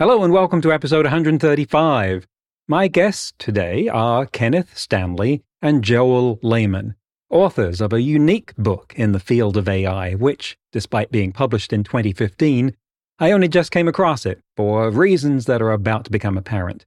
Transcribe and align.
Hello 0.00 0.22
and 0.22 0.32
welcome 0.32 0.60
to 0.60 0.72
episode 0.72 1.06
135. 1.06 2.24
My 2.68 2.86
guests 2.86 3.32
today 3.36 3.88
are 3.88 4.26
Kenneth 4.26 4.78
Stanley 4.78 5.42
and 5.60 5.82
Joel 5.82 6.38
Lehman, 6.40 6.94
authors 7.30 7.80
of 7.80 7.92
a 7.92 8.00
unique 8.00 8.54
book 8.56 8.94
in 8.94 9.10
the 9.10 9.18
field 9.18 9.56
of 9.56 9.68
AI, 9.68 10.14
which, 10.14 10.56
despite 10.70 11.10
being 11.10 11.32
published 11.32 11.72
in 11.72 11.82
2015, 11.82 12.76
I 13.18 13.32
only 13.32 13.48
just 13.48 13.72
came 13.72 13.88
across 13.88 14.24
it 14.24 14.40
for 14.56 14.88
reasons 14.88 15.46
that 15.46 15.60
are 15.60 15.72
about 15.72 16.04
to 16.04 16.12
become 16.12 16.38
apparent. 16.38 16.86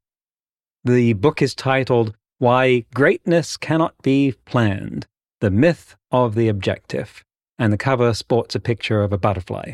The 0.85 1.11
book 1.11 1.41
is 1.41 1.53
titled 1.53 2.15
Why 2.37 2.85
Greatness 2.93 3.57
Cannot 3.57 3.93
Be 4.01 4.35
Planned 4.45 5.05
The 5.41 5.51
Myth 5.51 5.97
of 6.11 6.33
the 6.33 6.47
Objective, 6.47 7.25
and 7.59 7.73
the 7.73 7.77
cover 7.77 8.13
sports 8.13 8.55
a 8.55 8.61
picture 8.61 9.03
of 9.03 9.11
a 9.11 9.17
butterfly. 9.17 9.73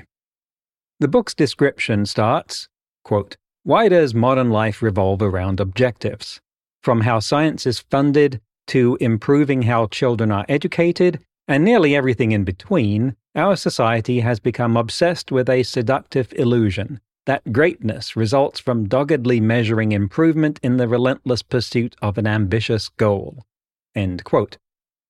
The 1.00 1.08
book's 1.08 1.36
description 1.36 2.08
starts 2.08 2.68
Quote, 3.08 3.38
Why 3.64 3.88
does 3.88 4.14
modern 4.14 4.50
life 4.50 4.82
revolve 4.82 5.22
around 5.22 5.62
objectives? 5.62 6.42
From 6.84 7.00
how 7.00 7.20
science 7.20 7.66
is 7.66 7.80
funded 7.80 8.42
to 8.68 8.98
improving 9.00 9.62
how 9.62 9.88
children 9.88 10.30
are 10.30 10.46
educated 10.50 11.22
and 11.48 11.64
nearly 11.64 11.96
everything 11.96 12.34
in 12.34 12.44
between, 12.44 13.16
our 13.34 13.56
society 13.56 14.20
has 14.20 14.42
become 14.42 14.76
obsessed 14.76 15.32
with 15.32 15.50
a 15.50 15.64
seductive 15.64 16.34
illusion 16.36 17.00
that 17.26 17.54
greatness 17.54 18.18
results 18.18 18.60
from 18.60 18.90
doggedly 18.90 19.40
measuring 19.40 19.94
improvement 19.94 20.60
in 20.62 20.76
the 20.76 20.90
relentless 20.90 21.42
pursuit 21.42 21.96
of 22.02 22.18
an 22.18 22.28
ambitious 22.28 22.90
goal. 22.90 23.46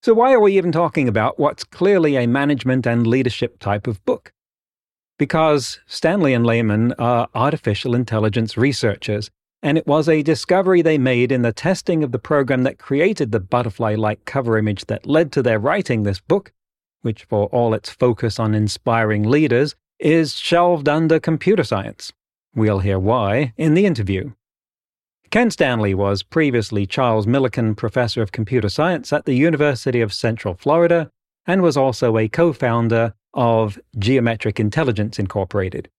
So, 0.03 0.13
why 0.13 0.33
are 0.33 0.39
we 0.39 0.55
even 0.55 0.71
talking 0.71 1.07
about 1.07 1.39
what's 1.39 1.63
clearly 1.63 2.15
a 2.15 2.27
management 2.27 2.85
and 2.85 3.07
leadership 3.07 3.57
type 3.57 3.87
of 3.87 4.05
book? 4.05 4.33
Because 5.17 5.79
Stanley 5.87 6.33
and 6.33 6.45
Lehman 6.45 6.93
are 6.93 7.27
artificial 7.33 7.95
intelligence 7.95 8.55
researchers, 8.55 9.31
and 9.63 9.77
it 9.77 9.87
was 9.87 10.07
a 10.07 10.21
discovery 10.21 10.81
they 10.81 10.99
made 10.99 11.31
in 11.31 11.41
the 11.41 11.51
testing 11.51 12.03
of 12.03 12.11
the 12.11 12.19
program 12.19 12.63
that 12.63 12.77
created 12.77 13.31
the 13.31 13.39
butterfly 13.39 13.95
like 13.95 14.25
cover 14.25 14.57
image 14.57 14.85
that 14.85 15.07
led 15.07 15.31
to 15.31 15.41
their 15.41 15.57
writing 15.57 16.03
this 16.03 16.19
book, 16.19 16.53
which, 17.01 17.23
for 17.23 17.47
all 17.47 17.73
its 17.73 17.89
focus 17.89 18.39
on 18.39 18.53
inspiring 18.53 19.23
leaders, 19.23 19.75
is 19.99 20.35
shelved 20.35 20.87
under 20.87 21.19
computer 21.19 21.63
science. 21.63 22.13
We'll 22.53 22.79
hear 22.79 22.99
why 22.99 23.53
in 23.57 23.73
the 23.73 23.85
interview. 23.85 24.33
Ken 25.29 25.51
Stanley 25.51 25.93
was 25.93 26.23
previously 26.23 26.85
Charles 26.85 27.25
Millican 27.25 27.75
Professor 27.75 28.21
of 28.21 28.31
Computer 28.31 28.69
Science 28.69 29.11
at 29.11 29.25
the 29.25 29.33
University 29.33 29.99
of 29.99 30.13
Central 30.13 30.53
Florida 30.53 31.11
and 31.45 31.61
was 31.61 31.75
also 31.75 32.17
a 32.17 32.29
co 32.29 32.53
founder 32.53 33.13
of 33.37 33.79
Geometric 33.97 34.59
Intelligence 34.59 35.19
Incorporated. 35.19 35.89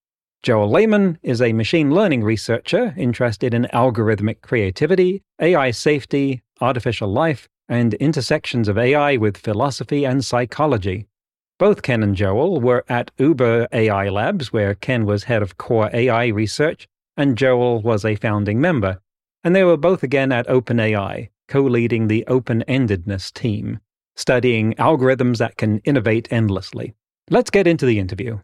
Joel 0.42 0.70
Lehman 0.70 1.18
is 1.22 1.40
a 1.40 1.54
machine 1.54 1.90
learning 1.92 2.22
researcher 2.22 2.94
interested 2.98 3.54
in 3.54 3.68
algorithmic 3.72 4.42
creativity, 4.42 5.22
AI 5.40 5.70
safety, 5.70 6.42
artificial 6.60 7.10
life, 7.10 7.48
and 7.68 7.94
intersections 7.94 8.68
of 8.68 8.76
AI 8.76 9.16
with 9.16 9.36
philosophy 9.36 10.04
and 10.04 10.24
psychology. 10.24 11.06
Both 11.58 11.82
Ken 11.82 12.02
and 12.02 12.14
Joel 12.14 12.60
were 12.60 12.84
at 12.88 13.10
Uber 13.18 13.68
AI 13.72 14.08
Labs, 14.08 14.52
where 14.52 14.74
Ken 14.74 15.06
was 15.06 15.24
head 15.24 15.42
of 15.42 15.58
core 15.58 15.90
AI 15.92 16.26
research 16.28 16.86
and 17.16 17.36
Joel 17.36 17.82
was 17.82 18.04
a 18.04 18.14
founding 18.14 18.60
member. 18.60 19.00
And 19.42 19.54
they 19.54 19.64
were 19.64 19.76
both 19.76 20.02
again 20.02 20.30
at 20.30 20.46
OpenAI, 20.46 21.30
co 21.48 21.62
leading 21.62 22.06
the 22.06 22.24
open 22.26 22.64
endedness 22.68 23.32
team, 23.32 23.80
studying 24.14 24.74
algorithms 24.74 25.38
that 25.38 25.56
can 25.56 25.78
innovate 25.78 26.28
endlessly. 26.30 26.94
Let's 27.30 27.50
get 27.50 27.66
into 27.66 27.84
the 27.84 27.98
interview. 27.98 28.38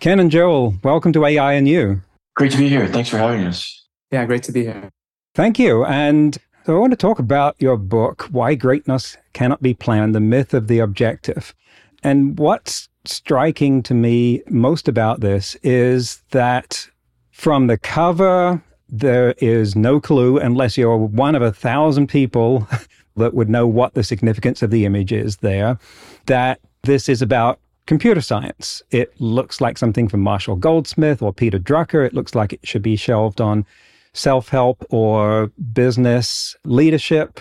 Ken 0.00 0.18
and 0.18 0.30
Joel, 0.30 0.74
welcome 0.82 1.12
to 1.12 1.24
AI 1.24 1.52
and 1.52 1.68
You. 1.68 2.02
Great 2.34 2.50
to 2.52 2.58
be 2.58 2.68
here. 2.68 2.88
Thanks 2.88 3.08
for 3.08 3.18
having 3.18 3.46
us. 3.46 3.86
Yeah, 4.10 4.24
great 4.24 4.42
to 4.44 4.52
be 4.52 4.64
here. 4.64 4.90
Thank 5.34 5.58
you. 5.58 5.84
And 5.84 6.36
so 6.64 6.76
I 6.76 6.80
want 6.80 6.92
to 6.92 6.96
talk 6.96 7.20
about 7.20 7.54
your 7.60 7.76
book, 7.76 8.28
Why 8.32 8.56
Greatness 8.56 9.16
Cannot 9.32 9.62
Be 9.62 9.74
Planned 9.74 10.14
The 10.14 10.20
Myth 10.20 10.52
of 10.52 10.66
the 10.66 10.80
Objective. 10.80 11.54
And 12.02 12.38
what's 12.38 12.88
striking 13.04 13.82
to 13.84 13.94
me 13.94 14.42
most 14.48 14.88
about 14.88 15.20
this 15.20 15.54
is 15.62 16.22
that 16.30 16.88
from 17.30 17.68
the 17.68 17.78
cover, 17.78 18.62
there 18.88 19.34
is 19.38 19.76
no 19.76 20.00
clue 20.00 20.38
unless 20.38 20.76
you're 20.76 20.96
one 20.96 21.36
of 21.36 21.42
a 21.42 21.52
thousand 21.52 22.08
people 22.08 22.66
that 23.16 23.34
would 23.34 23.48
know 23.48 23.66
what 23.66 23.94
the 23.94 24.02
significance 24.02 24.62
of 24.62 24.70
the 24.70 24.84
image 24.84 25.12
is 25.12 25.36
there, 25.36 25.78
that 26.26 26.60
this 26.82 27.08
is 27.08 27.22
about 27.22 27.60
computer 27.86 28.20
science. 28.20 28.82
It 28.90 29.12
looks 29.20 29.60
like 29.60 29.78
something 29.78 30.08
from 30.08 30.20
Marshall 30.20 30.56
Goldsmith 30.56 31.22
or 31.22 31.32
Peter 31.32 31.58
Drucker. 31.58 32.06
It 32.06 32.14
looks 32.14 32.34
like 32.34 32.52
it 32.52 32.60
should 32.64 32.82
be 32.82 32.96
shelved 32.96 33.40
on 33.40 33.64
self 34.12 34.48
help 34.48 34.84
or 34.90 35.52
business 35.72 36.56
leadership. 36.64 37.40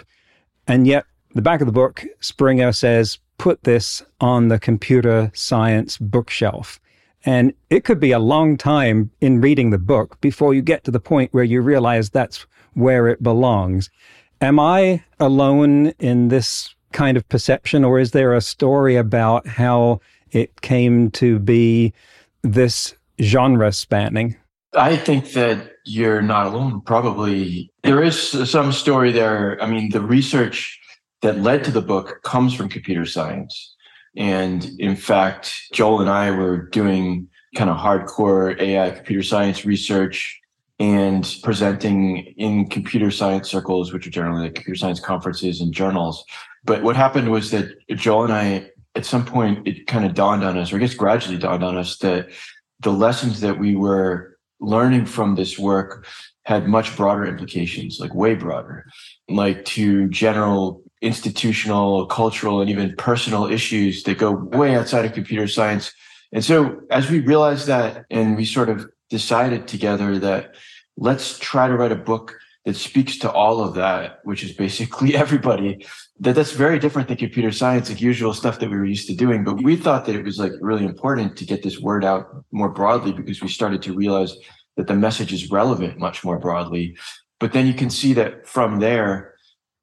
And 0.68 0.88
yet, 0.88 1.06
the 1.34 1.41
back 1.41 1.62
of 1.62 1.68
the 1.68 1.74
book, 1.74 2.06
Springer 2.19 2.72
says, 2.72 3.18
put 3.38 3.63
this 3.63 4.03
on 4.19 4.50
the 4.50 4.59
computer 4.59 5.31
science 5.34 5.97
bookshelf. 5.97 6.79
And 7.25 7.53
it 7.69 7.84
could 7.84 8.00
be 8.00 8.12
a 8.12 8.19
long 8.19 8.58
time 8.58 9.12
in 9.22 9.41
reading 9.41 9.69
the 9.69 9.78
book 9.78 10.19
before 10.22 10.53
you 10.53 10.62
get 10.62 10.84
to 10.84 10.91
the 10.91 11.00
point 11.00 11.34
where 11.34 11.44
you 11.44 11.62
realize 11.62 12.09
that's 12.09 12.46
where 12.73 13.08
it 13.08 13.22
belongs. 13.22 13.90
Am 14.41 14.59
I 14.59 15.03
alone 15.19 15.88
in 16.00 16.29
this 16.29 16.73
kind 16.91 17.18
of 17.18 17.28
perception, 17.29 17.84
or 17.84 18.00
is 18.00 18.12
there 18.12 18.34
a 18.34 18.41
story 18.41 18.96
about 18.96 19.47
how 19.47 20.00
it 20.31 20.62
came 20.62 21.12
to 21.12 21.40
be 21.40 21.94
this 22.41 22.96
genre 23.22 23.72
spanning? 23.72 24.35
I 24.74 24.96
think 24.96 25.34
that 25.34 25.74
you're 25.85 26.22
not 26.22 26.47
alone. 26.47 26.81
Probably 26.81 27.72
there 27.84 28.02
is 28.02 28.50
some 28.50 28.72
story 28.72 29.12
there. 29.12 29.62
I 29.62 29.66
mean, 29.66 29.90
the 29.90 30.02
research 30.02 30.79
that 31.22 31.40
led 31.40 31.63
to 31.66 31.72
the 31.72 31.81
book 31.81 32.22
comes 32.24 32.53
from 32.53 32.69
computer 32.69 33.06
science. 33.06 33.75
And 34.16 34.69
in 34.79 34.96
fact, 34.96 35.53
Joel 35.73 36.02
and 36.02 36.09
I 36.09 36.31
were 36.31 36.69
doing 36.69 37.28
kind 37.56 37.69
of 37.69 37.78
hardcore 37.78 38.59
AI 38.59 38.91
computer 38.91 39.23
science 39.23 39.66
research 39.66 40.40
and 40.79 41.35
presenting 41.44 42.18
in 42.38 42.68
computer 42.68 43.12
science 43.12 43.50
circles, 43.50 43.94
which 43.94 44.08
are 44.08 44.09
generally 44.09 44.44
like 44.44 44.56
computer 44.56 44.78
science 44.78 45.00
conferences 45.00 45.62
and 45.62 45.73
journals. 45.73 46.25
But 46.63 46.83
what 46.83 46.95
happened 46.95 47.31
was 47.31 47.51
that 47.51 47.75
Joel 47.89 48.25
and 48.25 48.33
I, 48.33 48.69
at 48.95 49.05
some 49.05 49.25
point, 49.25 49.67
it 49.67 49.88
kind 49.88 50.05
of 50.05 50.13
dawned 50.13 50.44
on 50.44 50.57
us, 50.57 50.72
or 50.72 50.77
I 50.77 50.79
guess 50.79 50.94
gradually 50.94 51.38
dawned 51.38 51.63
on 51.63 51.77
us, 51.77 51.97
that 51.97 52.29
the 52.81 52.91
lessons 52.91 53.41
that 53.41 53.59
we 53.59 53.75
were 53.75 54.38
learning 54.59 55.05
from 55.05 55.35
this 55.35 55.57
work 55.57 56.05
had 56.45 56.67
much 56.67 56.95
broader 56.95 57.25
implications, 57.25 57.99
like 57.99 58.13
way 58.13 58.35
broader, 58.35 58.85
like 59.29 59.66
to 59.66 60.07
general 60.09 60.83
institutional, 61.01 62.05
cultural, 62.07 62.61
and 62.61 62.69
even 62.69 62.95
personal 62.95 63.47
issues 63.47 64.03
that 64.03 64.17
go 64.17 64.31
way 64.31 64.75
outside 64.75 65.05
of 65.05 65.13
computer 65.13 65.47
science. 65.47 65.91
And 66.31 66.43
so 66.43 66.81
as 66.89 67.09
we 67.09 67.19
realized 67.19 67.67
that 67.67 68.05
and 68.09 68.37
we 68.37 68.46
sort 68.46 68.69
of 68.69 68.87
decided 69.09 69.67
together 69.67 70.17
that 70.19 70.55
let's 70.97 71.37
try 71.40 71.67
to 71.67 71.75
write 71.75 71.91
a 71.91 71.96
book 71.96 72.37
that 72.66 72.75
speaks 72.75 73.17
to 73.17 73.31
all 73.31 73.63
of 73.63 73.73
that, 73.75 74.19
which 74.23 74.43
is 74.43 74.52
basically 74.52 75.16
everybody, 75.23 75.85
that 76.19 76.35
that's 76.35 76.52
very 76.52 76.79
different 76.79 77.08
than 77.08 77.17
computer 77.17 77.52
science, 77.52 77.90
like 77.90 78.02
usual 78.02 78.34
stuff 78.34 78.59
that 78.59 78.69
we 78.69 78.78
were 78.78 78.85
used 78.85 79.08
to 79.08 79.16
doing. 79.16 79.43
But 79.43 79.63
we 79.63 79.75
thought 79.75 80.05
that 80.05 80.16
it 80.16 80.23
was 80.23 80.40
like 80.40 80.53
really 80.61 80.85
important 80.85 81.37
to 81.37 81.46
get 81.46 81.63
this 81.63 81.79
word 81.79 82.05
out 82.05 82.28
more 82.52 82.69
broadly 82.69 83.11
because 83.13 83.41
we 83.41 83.47
started 83.47 83.81
to 83.84 83.93
realize 83.93 84.35
that 84.78 84.87
the 84.87 84.93
message 84.93 85.34
is 85.34 85.52
relevant 85.52 85.97
much 85.97 86.23
more 86.23 86.40
broadly. 86.40 86.96
But 87.40 87.53
then 87.53 87.66
you 87.66 87.73
can 87.73 87.90
see 87.90 88.13
that 88.13 88.47
from 88.47 88.79
there, 88.79 89.34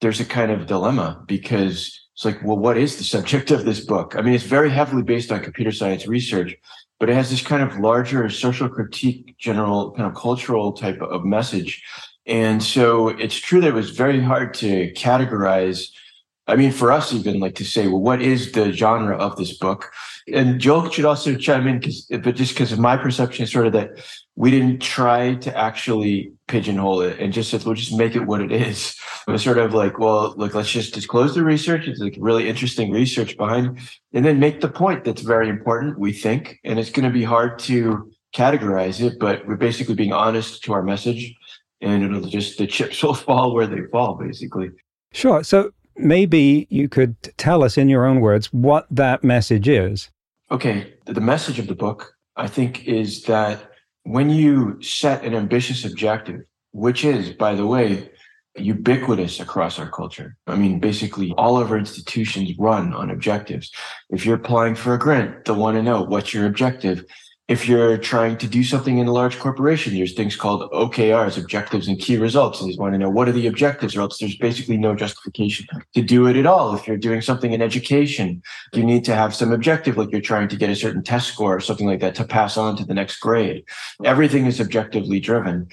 there's 0.00 0.20
a 0.20 0.24
kind 0.24 0.52
of 0.52 0.66
dilemma 0.66 1.24
because 1.26 2.00
it's 2.14 2.24
like, 2.24 2.42
well, 2.44 2.56
what 2.56 2.78
is 2.78 2.96
the 2.96 3.04
subject 3.16 3.50
of 3.50 3.64
this 3.64 3.80
book? 3.80 4.14
I 4.16 4.22
mean, 4.22 4.34
it's 4.34 4.44
very 4.44 4.70
heavily 4.70 5.02
based 5.02 5.32
on 5.32 5.42
computer 5.42 5.72
science 5.72 6.06
research, 6.06 6.54
but 7.00 7.10
it 7.10 7.14
has 7.14 7.30
this 7.30 7.42
kind 7.42 7.62
of 7.62 7.78
larger 7.78 8.28
social 8.30 8.68
critique, 8.68 9.36
general 9.38 9.92
kind 9.92 10.08
of 10.08 10.14
cultural 10.14 10.72
type 10.72 11.00
of 11.02 11.24
message 11.24 11.82
and 12.28 12.62
so 12.62 13.08
it's 13.08 13.36
true 13.36 13.60
that 13.62 13.68
it 13.68 13.74
was 13.74 13.90
very 13.90 14.20
hard 14.20 14.54
to 14.54 14.92
categorize. 14.92 15.88
I 16.46 16.56
mean, 16.56 16.72
for 16.72 16.92
us, 16.92 17.12
even 17.12 17.40
like 17.40 17.56
to 17.56 17.64
say, 17.64 17.88
well, 17.88 18.00
what 18.00 18.22
is 18.22 18.52
the 18.52 18.72
genre 18.72 19.16
of 19.16 19.36
this 19.36 19.56
book? 19.58 19.90
And 20.32 20.60
Joel 20.60 20.90
should 20.90 21.04
also 21.04 21.34
chime 21.34 21.66
in, 21.66 21.80
but 22.22 22.36
just 22.36 22.54
because 22.54 22.70
of 22.72 22.78
my 22.78 22.96
perception 22.96 23.44
is 23.44 23.52
sort 23.52 23.66
of 23.66 23.72
that 23.72 23.90
we 24.36 24.50
didn't 24.50 24.80
try 24.80 25.34
to 25.36 25.56
actually 25.56 26.32
pigeonhole 26.46 27.00
it 27.00 27.18
and 27.18 27.32
just 27.32 27.50
said, 27.50 27.64
we'll 27.64 27.74
just 27.74 27.96
make 27.96 28.14
it 28.14 28.26
what 28.26 28.40
it 28.40 28.52
is. 28.52 28.94
It 29.26 29.30
was 29.30 29.42
sort 29.42 29.58
of 29.58 29.74
like, 29.74 29.98
well, 29.98 30.34
look, 30.36 30.54
let's 30.54 30.70
just 30.70 30.94
disclose 30.94 31.34
the 31.34 31.44
research. 31.44 31.86
It's 31.86 32.00
like 32.00 32.16
really 32.18 32.48
interesting 32.48 32.92
research 32.92 33.36
behind, 33.36 33.78
and 34.12 34.24
then 34.24 34.38
make 34.38 34.60
the 34.60 34.68
point 34.68 35.04
that's 35.04 35.22
very 35.22 35.48
important, 35.48 35.98
we 35.98 36.12
think. 36.12 36.60
And 36.64 36.78
it's 36.78 36.90
going 36.90 37.04
to 37.04 37.12
be 37.12 37.24
hard 37.24 37.58
to 37.60 38.10
categorize 38.34 39.00
it, 39.00 39.18
but 39.18 39.46
we're 39.46 39.56
basically 39.56 39.94
being 39.94 40.12
honest 40.12 40.62
to 40.64 40.72
our 40.74 40.82
message 40.82 41.34
and 41.80 42.02
it'll 42.02 42.28
just, 42.28 42.58
the 42.58 42.66
chips 42.66 43.02
will 43.02 43.14
fall 43.14 43.54
where 43.54 43.66
they 43.66 43.82
fall, 43.90 44.14
basically. 44.14 44.70
Sure. 45.12 45.42
So 45.42 45.72
maybe 45.96 46.66
you 46.70 46.88
could 46.88 47.16
tell 47.36 47.62
us 47.62 47.78
in 47.78 47.88
your 47.88 48.06
own 48.06 48.20
words 48.20 48.52
what 48.52 48.86
that 48.90 49.24
message 49.24 49.68
is. 49.68 50.10
Okay. 50.50 50.94
The 51.06 51.20
message 51.20 51.58
of 51.58 51.66
the 51.66 51.74
book, 51.74 52.14
I 52.36 52.46
think, 52.46 52.86
is 52.86 53.22
that 53.24 53.72
when 54.04 54.30
you 54.30 54.80
set 54.82 55.24
an 55.24 55.34
ambitious 55.34 55.84
objective, 55.84 56.40
which 56.72 57.04
is, 57.04 57.30
by 57.30 57.54
the 57.54 57.66
way, 57.66 58.10
ubiquitous 58.60 59.40
across 59.40 59.78
our 59.78 59.90
culture. 59.90 60.36
I 60.46 60.56
mean, 60.56 60.80
basically 60.80 61.32
all 61.36 61.58
of 61.58 61.70
our 61.70 61.78
institutions 61.78 62.50
run 62.58 62.92
on 62.92 63.10
objectives. 63.10 63.70
If 64.10 64.26
you're 64.26 64.36
applying 64.36 64.74
for 64.74 64.94
a 64.94 64.98
grant, 64.98 65.44
they'll 65.44 65.56
want 65.56 65.76
to 65.76 65.80
oh, 65.80 65.82
know 65.82 66.02
what's 66.02 66.34
your 66.34 66.46
objective 66.46 67.04
if 67.48 67.66
you're 67.66 67.96
trying 67.96 68.36
to 68.36 68.46
do 68.46 68.62
something 68.62 68.98
in 68.98 69.08
a 69.08 69.12
large 69.12 69.38
corporation, 69.38 69.94
there's 69.94 70.12
things 70.12 70.36
called 70.36 70.70
OKRs, 70.70 71.38
objectives 71.38 71.88
and 71.88 71.98
key 71.98 72.18
results. 72.18 72.60
And 72.60 72.70
they 72.70 72.76
want 72.76 72.92
to 72.92 72.98
know 72.98 73.08
what 73.08 73.26
are 73.26 73.32
the 73.32 73.46
objectives, 73.46 73.96
or 73.96 74.02
else 74.02 74.18
there's 74.18 74.36
basically 74.36 74.76
no 74.76 74.94
justification 74.94 75.66
to 75.94 76.02
do 76.02 76.26
it 76.26 76.36
at 76.36 76.44
all. 76.44 76.76
If 76.76 76.86
you're 76.86 76.98
doing 76.98 77.22
something 77.22 77.52
in 77.52 77.62
education, 77.62 78.42
you 78.74 78.84
need 78.84 79.02
to 79.06 79.14
have 79.14 79.34
some 79.34 79.50
objective, 79.50 79.96
like 79.96 80.12
you're 80.12 80.20
trying 80.20 80.48
to 80.48 80.56
get 80.56 80.68
a 80.68 80.76
certain 80.76 81.02
test 81.02 81.28
score 81.28 81.56
or 81.56 81.60
something 81.60 81.86
like 81.86 82.00
that 82.00 82.14
to 82.16 82.24
pass 82.24 82.58
on 82.58 82.76
to 82.76 82.84
the 82.84 82.94
next 82.94 83.18
grade. 83.18 83.64
Everything 84.04 84.44
is 84.44 84.60
objectively 84.60 85.18
driven. 85.18 85.68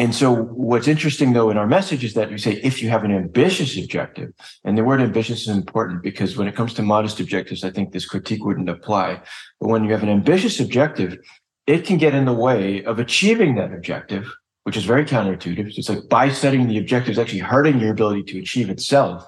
And 0.00 0.14
so 0.14 0.34
what's 0.34 0.88
interesting 0.88 1.34
though 1.34 1.50
in 1.50 1.58
our 1.58 1.66
message 1.66 2.04
is 2.04 2.14
that 2.14 2.30
we 2.30 2.38
say 2.38 2.52
if 2.62 2.82
you 2.82 2.88
have 2.88 3.04
an 3.04 3.10
ambitious 3.10 3.76
objective, 3.76 4.30
and 4.64 4.78
the 4.78 4.82
word 4.82 5.02
ambitious 5.02 5.42
is 5.42 5.54
important 5.54 6.02
because 6.02 6.38
when 6.38 6.48
it 6.48 6.56
comes 6.56 6.72
to 6.74 6.82
modest 6.82 7.20
objectives, 7.20 7.64
I 7.64 7.70
think 7.70 7.92
this 7.92 8.06
critique 8.06 8.42
wouldn't 8.42 8.70
apply. 8.70 9.20
But 9.60 9.68
when 9.68 9.84
you 9.84 9.92
have 9.92 10.02
an 10.02 10.08
ambitious 10.08 10.58
objective, 10.58 11.18
it 11.66 11.84
can 11.84 11.98
get 11.98 12.14
in 12.14 12.24
the 12.24 12.32
way 12.32 12.82
of 12.84 12.98
achieving 12.98 13.56
that 13.56 13.74
objective, 13.74 14.24
which 14.64 14.78
is 14.78 14.86
very 14.86 15.04
counterintuitive. 15.04 15.76
It's 15.76 15.90
like 15.90 16.08
by 16.08 16.30
setting 16.30 16.66
the 16.66 16.78
objective 16.78 17.12
is 17.12 17.18
actually 17.18 17.40
hurting 17.40 17.78
your 17.78 17.90
ability 17.90 18.22
to 18.32 18.38
achieve 18.38 18.70
itself. 18.70 19.22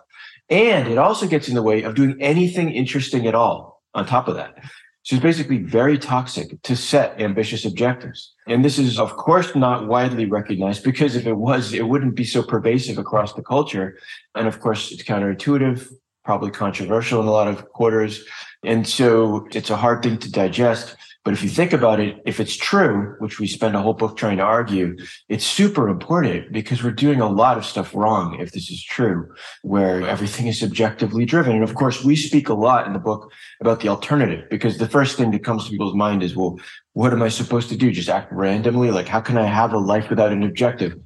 And 0.48 0.88
it 0.88 0.96
also 0.96 1.26
gets 1.26 1.48
in 1.48 1.54
the 1.54 1.62
way 1.62 1.82
of 1.82 1.94
doing 1.94 2.16
anything 2.18 2.70
interesting 2.72 3.26
at 3.26 3.34
all 3.34 3.82
on 3.92 4.06
top 4.06 4.26
of 4.26 4.36
that. 4.36 4.54
So 5.04 5.16
it's 5.16 5.22
basically 5.22 5.58
very 5.58 5.98
toxic 5.98 6.62
to 6.62 6.76
set 6.76 7.20
ambitious 7.20 7.64
objectives. 7.64 8.32
And 8.46 8.64
this 8.64 8.78
is, 8.78 9.00
of 9.00 9.16
course, 9.16 9.54
not 9.56 9.88
widely 9.88 10.26
recognized 10.26 10.84
because 10.84 11.16
if 11.16 11.26
it 11.26 11.36
was, 11.36 11.72
it 11.72 11.88
wouldn't 11.88 12.14
be 12.14 12.24
so 12.24 12.42
pervasive 12.42 12.98
across 12.98 13.32
the 13.32 13.42
culture. 13.42 13.98
And 14.36 14.46
of 14.46 14.60
course, 14.60 14.92
it's 14.92 15.02
counterintuitive, 15.02 15.92
probably 16.24 16.52
controversial 16.52 17.20
in 17.20 17.26
a 17.26 17.32
lot 17.32 17.48
of 17.48 17.68
quarters. 17.70 18.24
And 18.62 18.86
so 18.86 19.48
it's 19.52 19.70
a 19.70 19.76
hard 19.76 20.04
thing 20.04 20.18
to 20.18 20.30
digest. 20.30 20.94
But 21.24 21.34
if 21.34 21.42
you 21.44 21.48
think 21.48 21.72
about 21.72 22.00
it, 22.00 22.20
if 22.26 22.40
it's 22.40 22.56
true, 22.56 23.14
which 23.20 23.38
we 23.38 23.46
spend 23.46 23.76
a 23.76 23.80
whole 23.80 23.94
book 23.94 24.16
trying 24.16 24.38
to 24.38 24.42
argue, 24.42 24.96
it's 25.28 25.46
super 25.46 25.88
important 25.88 26.52
because 26.52 26.82
we're 26.82 26.90
doing 26.90 27.20
a 27.20 27.28
lot 27.28 27.56
of 27.56 27.64
stuff 27.64 27.94
wrong 27.94 28.40
if 28.40 28.50
this 28.50 28.70
is 28.70 28.82
true, 28.82 29.32
where 29.62 30.02
everything 30.08 30.48
is 30.48 30.58
subjectively 30.58 31.24
driven. 31.24 31.54
And 31.54 31.62
of 31.62 31.76
course, 31.76 32.02
we 32.02 32.16
speak 32.16 32.48
a 32.48 32.54
lot 32.54 32.88
in 32.88 32.92
the 32.92 32.98
book 32.98 33.30
about 33.60 33.80
the 33.80 33.88
alternative 33.88 34.46
because 34.50 34.78
the 34.78 34.88
first 34.88 35.16
thing 35.16 35.30
that 35.30 35.44
comes 35.44 35.64
to 35.64 35.70
people's 35.70 35.94
mind 35.94 36.24
is, 36.24 36.34
well, 36.34 36.58
what 36.94 37.12
am 37.12 37.22
I 37.22 37.28
supposed 37.28 37.68
to 37.68 37.76
do? 37.76 37.92
Just 37.92 38.08
act 38.08 38.32
randomly? 38.32 38.90
Like, 38.90 39.06
how 39.06 39.20
can 39.20 39.38
I 39.38 39.46
have 39.46 39.72
a 39.72 39.78
life 39.78 40.10
without 40.10 40.32
an 40.32 40.42
objective? 40.42 40.98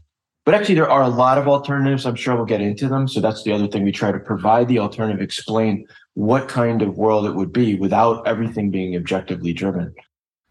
But 0.47 0.55
actually, 0.55 0.77
there 0.77 0.89
are 0.89 1.03
a 1.03 1.09
lot 1.09 1.39
of 1.39 1.49
alternatives. 1.49 2.07
I'm 2.07 2.15
sure 2.15 2.37
we'll 2.37 2.47
get 2.47 2.61
into 2.61 2.89
them. 2.89 3.07
So 3.07 3.21
that's 3.21 3.43
the 3.43 3.53
other 3.53 3.67
thing 3.67 3.85
we 3.85 3.93
try 3.93 4.13
to 4.13 4.19
provide 4.19 4.69
the 4.69 4.79
alternative, 4.79 5.21
explain 5.21 5.87
what 6.17 6.49
kind 6.49 6.81
of 6.81 6.97
world 6.97 7.27
it 7.27 7.35
would 7.35 7.53
be 7.53 7.75
without 7.75 8.27
everything 8.27 8.71
being 8.71 8.97
objectively 8.97 9.53
driven. 9.53 9.95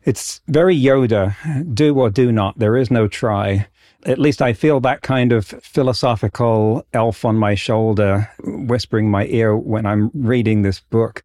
It's 0.04 0.40
very 0.48 0.80
Yoda 0.80 1.74
do 1.74 1.98
or 1.98 2.12
do 2.12 2.32
not. 2.32 2.60
There 2.60 2.78
is 2.78 2.92
no 2.92 3.08
try. 3.08 3.68
At 4.06 4.20
least 4.20 4.44
I 4.44 4.54
feel 4.54 4.80
that 4.82 5.02
kind 5.02 5.34
of 5.34 5.48
philosophical 5.48 6.86
elf 6.94 7.26
on 7.26 7.38
my 7.38 7.56
shoulder 7.56 8.30
whispering 8.44 9.10
my 9.10 9.26
ear 9.26 9.58
when 9.58 9.88
I'm 9.88 10.12
reading 10.14 10.62
this 10.62 10.82
book. 10.82 11.24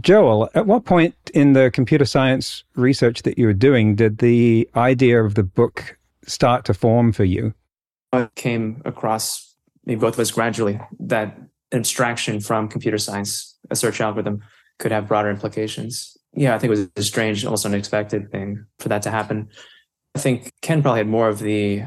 Joel, 0.00 0.48
at 0.54 0.66
what 0.66 0.84
point 0.84 1.16
in 1.34 1.54
the 1.54 1.72
computer 1.72 2.04
science 2.04 2.62
research 2.76 3.22
that 3.22 3.38
you 3.38 3.46
were 3.46 3.52
doing 3.52 3.96
did 3.96 4.18
the 4.18 4.70
idea 4.76 5.20
of 5.20 5.34
the 5.34 5.42
book 5.42 5.98
start 6.24 6.64
to 6.66 6.74
form 6.74 7.12
for 7.12 7.24
you? 7.24 7.52
I 8.12 8.28
came 8.36 8.82
across, 8.84 9.56
maybe 9.84 10.00
both 10.00 10.14
of 10.14 10.20
us 10.20 10.30
gradually, 10.30 10.80
that 11.00 11.36
abstraction 11.74 12.40
from 12.40 12.68
computer 12.68 12.98
science, 12.98 13.56
a 13.70 13.76
search 13.76 14.00
algorithm, 14.00 14.42
could 14.78 14.92
have 14.92 15.08
broader 15.08 15.30
implications 15.30 16.16
yeah, 16.36 16.54
I 16.54 16.58
think 16.58 16.68
it 16.68 16.78
was 16.78 16.88
a 16.96 17.02
strange, 17.02 17.44
almost 17.44 17.64
unexpected 17.64 18.30
thing 18.30 18.66
for 18.78 18.88
that 18.88 19.02
to 19.02 19.10
happen. 19.10 19.48
I 20.14 20.18
think 20.18 20.52
Ken 20.62 20.82
probably 20.82 21.00
had 21.00 21.08
more 21.08 21.28
of 21.28 21.38
the 21.38 21.82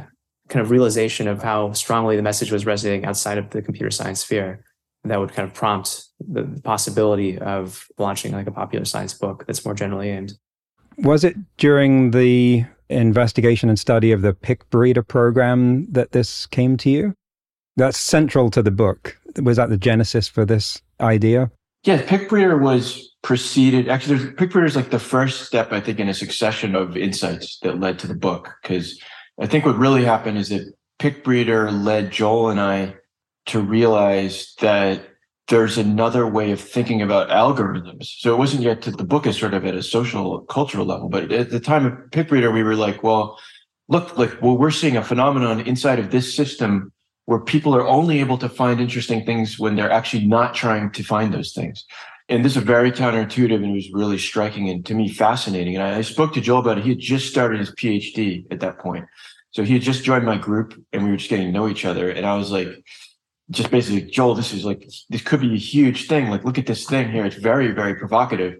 kind 0.50 0.63
of 0.63 0.72
realization 0.72 1.28
of 1.28 1.44
how 1.44 1.74
strongly 1.74 2.16
the 2.16 2.22
message 2.22 2.51
was 2.51 2.66
resonating 2.66 3.06
outside 3.06 3.38
of 3.38 3.50
the 3.50 3.62
computer 3.62 3.92
science 3.92 4.22
sphere. 4.22 4.63
That 5.04 5.19
would 5.19 5.34
kind 5.34 5.48
of 5.48 5.54
prompt 5.54 6.06
the 6.19 6.44
possibility 6.63 7.38
of 7.38 7.86
launching 7.98 8.31
like 8.31 8.48
a 8.48 8.51
popular 8.51 8.86
science 8.86 9.13
book 9.13 9.45
that's 9.45 9.63
more 9.63 9.74
generally 9.74 10.10
aimed. 10.10 10.34
Was 10.98 11.24
it 11.24 11.36
during 11.57 12.12
the 12.12 12.66
investigation 12.89 13.69
and 13.69 13.78
study 13.78 14.12
of 14.12 14.22
the 14.22 14.34
Picbreeder 14.34 15.07
program 15.07 15.92
that 15.92 16.12
this 16.12 16.45
came 16.48 16.78
to 16.78 16.89
you? 16.89 17.13
That's 17.75 17.98
central 17.98 18.50
to 18.51 18.63
the 18.63 18.72
book. 18.72 19.19
Was 19.42 19.57
that 19.57 19.69
the 19.69 19.78
genesis 19.78 20.28
for 20.28 20.45
this 20.45 20.81
idea? 21.00 21.51
Yeah, 21.84 22.01
Picbreeder 22.01 22.60
was 22.60 23.07
preceded 23.28 23.89
actually 23.89 24.18
there's 24.18 24.34
Picbreeder 24.36 24.66
is 24.66 24.75
like 24.78 24.89
the 24.89 25.00
first 25.00 25.42
step 25.42 25.74
i 25.74 25.81
think 25.81 26.00
in 26.00 26.07
a 26.07 26.13
succession 26.13 26.75
of 26.75 26.95
insights 26.95 27.60
that 27.60 27.78
led 27.78 28.00
to 28.00 28.07
the 28.07 28.16
book 28.16 28.56
because 28.62 28.98
i 29.42 29.45
think 29.45 29.66
what 29.66 29.78
really 29.78 30.06
happened 30.06 30.38
is 30.38 30.48
that 30.48 30.72
Picbreeder 31.00 31.69
led 31.84 32.12
joel 32.12 32.50
and 32.50 32.60
i 32.60 32.95
to 33.48 33.60
realize 33.60 34.54
that 34.62 35.10
there's 35.50 35.78
another 35.78 36.25
way 36.25 36.51
of 36.51 36.62
thinking 36.62 37.01
about 37.01 37.30
algorithms 37.30 38.06
so 38.19 38.34
it 38.34 38.38
wasn't 38.38 38.62
yet 38.62 38.81
to 38.84 38.92
the 38.92 39.04
book 39.04 39.28
is 39.28 39.38
sort 39.38 39.54
of 39.54 39.66
at 39.66 39.75
a 39.75 39.84
social 39.84 40.42
cultural 40.42 40.86
level 40.86 41.10
but 41.10 41.30
at 41.31 41.50
the 41.50 41.60
time 41.60 41.86
of 41.86 41.94
Picbreeder 42.12 42.54
we 42.54 42.63
were 42.63 42.75
like 42.75 43.04
well 43.04 43.38
look 43.89 44.17
like 44.17 44.41
well 44.41 44.58
we're 44.58 44.72
seeing 44.72 44.96
a 44.96 45.03
phenomenon 45.03 45.60
inside 45.62 46.00
of 46.00 46.12
this 46.12 46.34
system 46.34 46.94
where 47.27 47.39
people 47.39 47.75
are 47.75 47.88
only 47.88 48.19
able 48.19 48.39
to 48.39 48.50
find 48.50 48.81
interesting 48.81 49.25
things 49.25 49.60
when 49.60 49.75
they're 49.75 49.91
actually 49.91 50.25
not 50.25 50.53
trying 50.53 50.91
to 50.91 51.03
find 51.03 51.34
those 51.34 51.53
things 51.53 51.86
and 52.29 52.43
this 52.43 52.57
is 52.57 52.63
very 52.63 52.91
counterintuitive 52.91 53.55
and 53.55 53.65
it 53.65 53.74
was 53.74 53.91
really 53.91 54.17
striking 54.17 54.69
and 54.69 54.86
to 54.86 54.93
me 54.93 55.10
fascinating. 55.10 55.75
And 55.75 55.84
I, 55.84 55.98
I, 55.98 56.01
spoke 56.01 56.34
to 56.34 56.41
Joel 56.41 56.60
about 56.60 56.77
it. 56.77 56.84
He 56.84 56.89
had 56.89 57.00
just 57.00 57.29
started 57.29 57.60
his 57.60 57.72
PhD 57.72 58.46
at 58.51 58.60
that 58.60 58.79
point. 58.79 59.05
So 59.51 59.63
he 59.63 59.74
had 59.74 59.81
just 59.81 60.03
joined 60.03 60.25
my 60.25 60.38
group 60.38 60.74
and 60.91 61.03
we 61.03 61.12
were 61.12 61.17
just 61.17 61.29
getting 61.29 61.48
to 61.48 61.51
know 61.51 61.69
each 61.69 61.86
other. 61.86 62.10
And 62.10 62.25
I 62.25 62.36
was 62.36 62.51
like, 62.51 62.67
just 63.50 63.72
basically, 63.72 64.01
Joel, 64.01 64.36
this 64.36 64.53
is 64.53 64.65
like, 64.65 64.89
this 65.10 65.22
could 65.22 65.39
be 65.39 65.53
a 65.53 65.57
huge 65.57 66.07
thing. 66.07 66.29
Like, 66.29 66.43
look 66.43 66.57
at 66.57 66.67
this 66.67 66.86
thing 66.86 67.10
here. 67.10 67.25
It's 67.25 67.38
very, 67.38 67.72
very 67.72 67.96
provocative. 67.96 68.55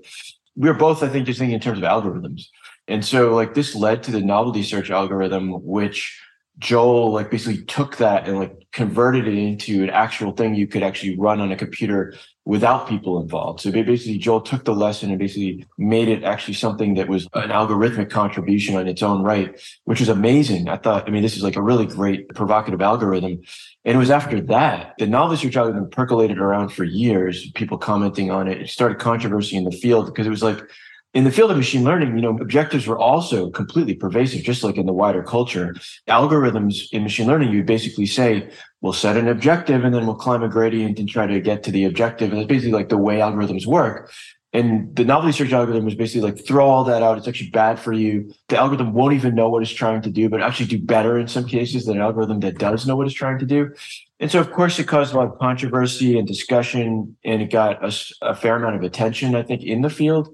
We 0.56 0.70
were 0.70 0.76
both, 0.76 1.04
I 1.04 1.10
think, 1.10 1.26
just 1.26 1.40
thinking 1.40 1.56
in 1.56 1.60
terms 1.60 1.80
of 1.80 1.84
algorithms. 1.84 2.44
And 2.88 3.04
so 3.04 3.36
like 3.36 3.54
this 3.54 3.76
led 3.76 4.02
to 4.04 4.12
the 4.12 4.22
novelty 4.22 4.64
search 4.64 4.90
algorithm, 4.90 5.62
which 5.62 6.18
Joel 6.60 7.12
like 7.12 7.30
basically 7.30 7.64
took 7.66 7.98
that 7.98 8.28
and 8.28 8.40
like 8.40 8.68
converted 8.72 9.28
it 9.28 9.36
into 9.36 9.84
an 9.84 9.90
actual 9.90 10.32
thing 10.32 10.56
you 10.56 10.68
could 10.68 10.84
actually 10.84 11.18
run 11.18 11.40
on 11.40 11.52
a 11.52 11.56
computer 11.56 12.16
without 12.46 12.88
people 12.88 13.22
involved. 13.22 13.60
So 13.60 13.72
basically, 13.72 14.18
Joel 14.18 14.42
took 14.42 14.64
the 14.64 14.74
lesson 14.74 15.10
and 15.10 15.20
basically 15.20 15.66
made 15.78 16.08
it 16.08 16.24
actually 16.24 16.54
something 16.54 16.96
that 16.96 17.10
was 17.10 17.28
an 17.34 17.50
algorithmic 17.50 18.10
contribution 18.10 18.76
on 18.76 18.88
its 18.88 19.04
own 19.04 19.22
right, 19.22 19.60
which 19.84 20.00
was 20.00 20.10
amazing. 20.10 20.70
I 20.70 20.78
thought, 20.78 21.08
I 21.08 21.12
mean, 21.12 21.24
this 21.24 21.36
is 21.36 21.44
like 21.44 21.58
a 21.58 21.62
really 21.62 21.86
great 21.86 22.30
provocative 22.30 22.82
algorithm. 22.82 23.42
And 23.84 23.96
it 23.96 23.98
was 23.98 24.10
after 24.10 24.40
that, 24.42 24.94
the 24.98 25.08
novelty 25.08 25.44
search 25.44 25.58
algorithm 25.58 25.90
percolated 25.90 26.40
around 26.40 26.70
for 26.70 26.86
years, 26.86 27.52
people 27.52 27.78
commenting 27.78 28.32
on 28.32 28.48
it. 28.48 28.62
It 28.62 28.70
started 28.70 28.98
controversy 28.98 29.58
in 29.58 29.66
the 29.66 29.72
field 29.72 30.06
because 30.08 30.26
it 30.26 30.32
was 30.32 30.44
like, 30.44 30.62
in 31.18 31.24
the 31.24 31.32
field 31.32 31.50
of 31.50 31.58
machine 31.58 31.84
learning, 31.84 32.16
you 32.16 32.22
know, 32.22 32.38
objectives 32.38 32.86
were 32.86 33.00
also 33.00 33.50
completely 33.50 33.96
pervasive, 33.96 34.44
just 34.44 34.64
like 34.64 34.78
in 34.78 34.86
the 34.86 34.94
wider 34.94 35.24
culture. 35.24 35.74
Algorithms 36.08 36.84
in 36.92 37.02
machine 37.02 37.26
learning, 37.26 37.52
you 37.52 37.64
basically 37.64 38.06
say, 38.06 38.52
we'll 38.82 38.94
set 38.94 39.18
an 39.18 39.28
objective 39.28 39.84
and 39.84 39.96
then 39.96 40.06
we'll 40.06 40.14
climb 40.14 40.44
a 40.44 40.48
gradient 40.48 41.00
and 41.00 41.10
try 41.10 41.26
to 41.26 41.42
get 41.42 41.64
to 41.64 41.72
the 41.72 41.86
objective. 41.86 42.32
And 42.32 42.40
it's 42.40 42.48
basically 42.48 42.74
like 42.74 42.90
the 42.90 43.00
way 43.00 43.16
algorithms 43.18 43.66
work. 43.66 44.12
And 44.54 44.96
the 44.96 45.04
novelty 45.04 45.36
search 45.36 45.52
algorithm 45.54 45.86
was 45.86 45.96
basically 45.96 46.30
like 46.30 46.46
throw 46.46 46.68
all 46.70 46.84
that 46.84 47.02
out. 47.02 47.18
It's 47.18 47.28
actually 47.28 47.50
bad 47.50 47.80
for 47.80 47.94
you. 47.94 48.32
The 48.50 48.58
algorithm 48.58 48.94
won't 48.94 49.16
even 49.16 49.34
know 49.34 49.50
what 49.50 49.64
it's 49.64 49.72
trying 49.72 50.04
to 50.04 50.12
do, 50.12 50.30
but 50.30 50.44
actually 50.44 50.68
do 50.68 50.80
better 50.80 51.18
in 51.18 51.28
some 51.28 51.48
cases 51.48 51.86
than 51.86 51.98
an 51.98 52.04
algorithm 52.04 52.42
that 52.42 52.60
does 52.60 52.86
know 52.86 52.96
what 52.96 53.08
it's 53.08 53.16
trying 53.16 53.40
to 53.40 53.46
do. 53.46 53.72
And 54.20 54.32
so, 54.32 54.40
of 54.40 54.52
course, 54.52 54.80
it 54.80 54.88
caused 54.88 55.14
a 55.14 55.18
lot 55.18 55.28
of 55.28 55.38
controversy 55.38 56.18
and 56.18 56.28
discussion, 56.28 57.18
and 57.24 57.42
it 57.42 57.52
got 57.52 57.84
a, 57.84 57.94
a 58.22 58.36
fair 58.36 58.56
amount 58.56 58.76
of 58.76 58.84
attention, 58.84 59.36
I 59.36 59.44
think, 59.44 59.64
in 59.64 59.82
the 59.82 59.90
field. 59.90 60.30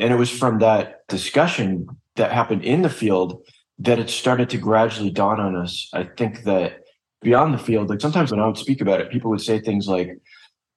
And 0.00 0.12
it 0.12 0.16
was 0.16 0.30
from 0.30 0.58
that 0.58 1.06
discussion 1.08 1.86
that 2.16 2.32
happened 2.32 2.64
in 2.64 2.82
the 2.82 2.90
field 2.90 3.44
that 3.78 3.98
it 3.98 4.10
started 4.10 4.50
to 4.50 4.58
gradually 4.58 5.10
dawn 5.10 5.40
on 5.40 5.56
us. 5.56 5.88
I 5.92 6.04
think 6.04 6.44
that 6.44 6.80
beyond 7.20 7.54
the 7.54 7.58
field, 7.58 7.90
like 7.90 8.00
sometimes 8.00 8.30
when 8.30 8.40
I 8.40 8.46
would 8.46 8.58
speak 8.58 8.80
about 8.80 9.00
it, 9.00 9.10
people 9.10 9.30
would 9.30 9.40
say 9.40 9.60
things 9.60 9.88
like, 9.88 10.18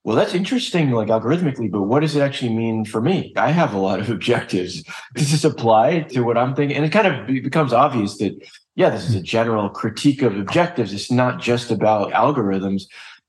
well, 0.03 0.15
that's 0.15 0.35
interesting, 0.35 0.91
like 0.91 1.07
algorithmically, 1.07 1.69
but 1.71 1.83
what 1.83 2.01
does 2.01 2.15
it 2.15 2.21
actually 2.21 2.53
mean 2.53 2.85
for 2.85 3.01
me? 3.01 3.33
I 3.35 3.51
have 3.51 3.73
a 3.73 3.79
lot 3.79 3.99
of 3.99 4.09
objectives. 4.17 4.83
Does 5.15 5.31
this 5.31 5.43
apply 5.43 6.01
to 6.11 6.21
what 6.21 6.37
I'm 6.37 6.55
thinking? 6.55 6.77
And 6.77 6.85
it 6.85 6.91
kind 6.91 7.07
of 7.07 7.27
becomes 7.27 7.73
obvious 7.73 8.17
that, 8.19 8.37
yeah, 8.75 8.89
this 8.91 9.09
is 9.09 9.15
a 9.15 9.21
general 9.21 9.69
critique 9.69 10.21
of 10.21 10.37
objectives. 10.37 10.93
It's 10.93 11.11
not 11.11 11.41
just 11.41 11.71
about 11.71 12.11
algorithms. 12.13 12.83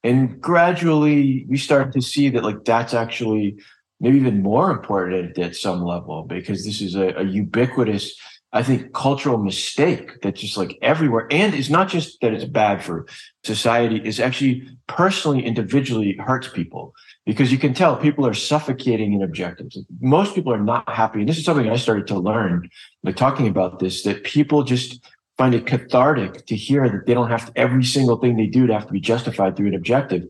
And 0.05 0.41
gradually 0.41 1.47
we 1.49 1.57
start 1.57 1.93
to 1.95 2.03
see 2.03 2.29
that, 2.31 2.45
like, 2.45 2.65
that's 2.65 2.93
actually 2.93 3.57
maybe 4.01 4.19
even 4.19 4.43
more 4.43 4.71
important 4.71 5.39
at 5.39 5.57
some 5.57 5.83
level 5.83 6.23
because 6.23 6.65
this 6.65 6.81
is 6.81 6.95
a, 6.95 7.15
a 7.17 7.25
ubiquitous 7.25 8.17
I 8.53 8.63
think, 8.63 8.95
cultural 8.95 9.37
mistake 9.37 10.23
that's 10.23 10.41
just 10.41 10.57
like 10.57 10.79
everywhere. 10.81 11.27
And 11.31 11.53
it's 11.53 11.69
not 11.69 11.89
just 11.89 12.21
that 12.23 12.33
it's 12.33 12.45
bad 12.45 12.83
for 12.83 13.07
society, 13.45 13.97
it's 13.97 14.19
actually 14.19 14.67
personally, 14.87 15.45
individually 15.45 16.17
hurts 16.17 16.49
people 16.49 16.95
because 17.27 17.53
you 17.53 17.59
can 17.59 17.75
tell 17.75 17.97
people 17.97 18.27
are 18.27 18.33
suffocating 18.33 19.13
in 19.13 19.23
objectives. 19.23 19.77
Most 20.01 20.35
people 20.35 20.55
are 20.55 20.61
not 20.63 20.89
happy. 20.89 21.21
And 21.21 21.29
this 21.29 21.37
is 21.37 21.45
something 21.45 21.69
I 21.69 21.77
started 21.77 22.07
to 22.07 22.19
learn, 22.19 22.71
like 23.03 23.17
talking 23.17 23.47
about 23.47 23.79
this, 23.79 24.05
that 24.05 24.25
people 24.25 24.63
just 24.63 25.05
find 25.37 25.55
it 25.55 25.67
cathartic 25.67 26.47
to 26.47 26.57
hear 26.57 26.89
that 26.89 27.05
they 27.05 27.13
don't 27.13 27.29
have 27.29 27.47
to, 27.47 27.61
every 27.61 27.85
single 27.85 28.17
thing 28.17 28.37
they 28.37 28.47
do 28.47 28.67
to 28.67 28.73
have 28.73 28.87
to 28.87 28.93
be 28.93 29.01
justified 29.01 29.55
through 29.55 29.69
an 29.69 29.75
objective, 29.75 30.23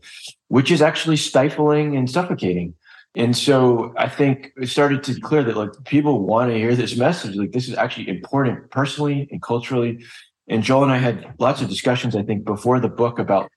which 0.49 0.69
is 0.69 0.81
actually 0.81 1.15
stifling 1.15 1.95
and 1.95 2.11
suffocating. 2.11 2.73
And 3.15 3.35
so 3.35 3.93
I 3.97 4.09
think 4.09 4.51
it 4.57 4.67
started 4.67 5.03
to 5.03 5.19
clear 5.19 5.43
that 5.43 5.57
like 5.57 5.71
people 5.85 6.25
want 6.25 6.51
to 6.51 6.57
hear 6.57 6.75
this 6.75 6.95
message. 6.95 7.35
Like 7.35 7.51
this 7.51 7.67
is 7.67 7.75
actually 7.75 8.09
important 8.09 8.69
personally 8.69 9.27
and 9.31 9.41
culturally. 9.41 10.03
And 10.47 10.63
Joel 10.63 10.83
and 10.83 10.91
I 10.91 10.97
had 10.97 11.33
lots 11.39 11.61
of 11.61 11.69
discussions, 11.69 12.15
I 12.15 12.23
think, 12.23 12.45
before 12.45 12.79
the 12.79 12.89
book 12.89 13.19
about 13.19 13.49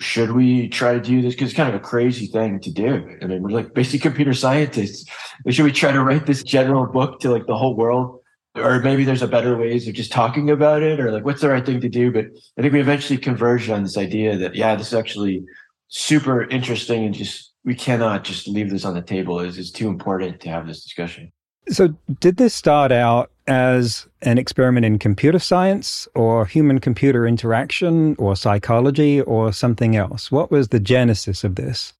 should 0.00 0.32
we 0.32 0.68
try 0.68 0.94
to 0.94 1.00
do 1.00 1.20
this? 1.20 1.34
Because 1.34 1.50
it's 1.50 1.56
kind 1.56 1.68
of 1.68 1.74
a 1.74 1.84
crazy 1.84 2.26
thing 2.26 2.60
to 2.60 2.70
do. 2.70 3.18
I 3.20 3.26
mean, 3.26 3.42
we're 3.42 3.50
like 3.50 3.74
basic 3.74 4.00
computer 4.00 4.32
scientists. 4.32 5.10
Should 5.48 5.64
we 5.64 5.72
try 5.72 5.90
to 5.90 6.02
write 6.02 6.26
this 6.26 6.42
general 6.42 6.86
book 6.86 7.20
to 7.20 7.30
like 7.30 7.46
the 7.46 7.56
whole 7.56 7.74
world? 7.74 8.20
Or 8.54 8.80
maybe 8.80 9.04
there's 9.04 9.22
a 9.22 9.28
better 9.28 9.56
ways 9.56 9.86
of 9.86 9.94
just 9.94 10.12
talking 10.12 10.50
about 10.50 10.82
it, 10.82 11.00
or 11.00 11.12
like 11.12 11.24
what's 11.24 11.40
the 11.40 11.48
right 11.48 11.64
thing 11.64 11.80
to 11.80 11.88
do? 11.88 12.12
But 12.12 12.26
I 12.56 12.62
think 12.62 12.72
we 12.72 12.80
eventually 12.80 13.18
converged 13.18 13.70
on 13.70 13.82
this 13.82 13.96
idea 13.96 14.36
that 14.36 14.54
yeah, 14.54 14.74
this 14.74 14.88
is 14.88 14.94
actually 14.94 15.44
super 15.88 16.44
interesting 16.44 17.04
and 17.04 17.14
just 17.14 17.47
we 17.68 17.74
cannot 17.74 18.24
just 18.24 18.48
leave 18.48 18.70
this 18.70 18.86
on 18.86 18.94
the 18.94 19.02
table. 19.02 19.40
It's, 19.40 19.58
it's 19.58 19.70
too 19.70 19.88
important 19.88 20.40
to 20.40 20.48
have 20.48 20.66
this 20.66 20.82
discussion. 20.82 21.30
So, 21.68 21.94
did 22.18 22.38
this 22.38 22.54
start 22.54 22.90
out 22.90 23.30
as 23.46 24.06
an 24.22 24.38
experiment 24.38 24.86
in 24.86 24.98
computer 24.98 25.38
science 25.38 26.08
or 26.14 26.46
human 26.46 26.78
computer 26.78 27.26
interaction 27.26 28.16
or 28.18 28.36
psychology 28.36 29.20
or 29.20 29.52
something 29.52 29.96
else? 29.96 30.32
What 30.32 30.50
was 30.50 30.68
the 30.68 30.80
genesis 30.80 31.44
of 31.44 31.56
this? 31.56 31.92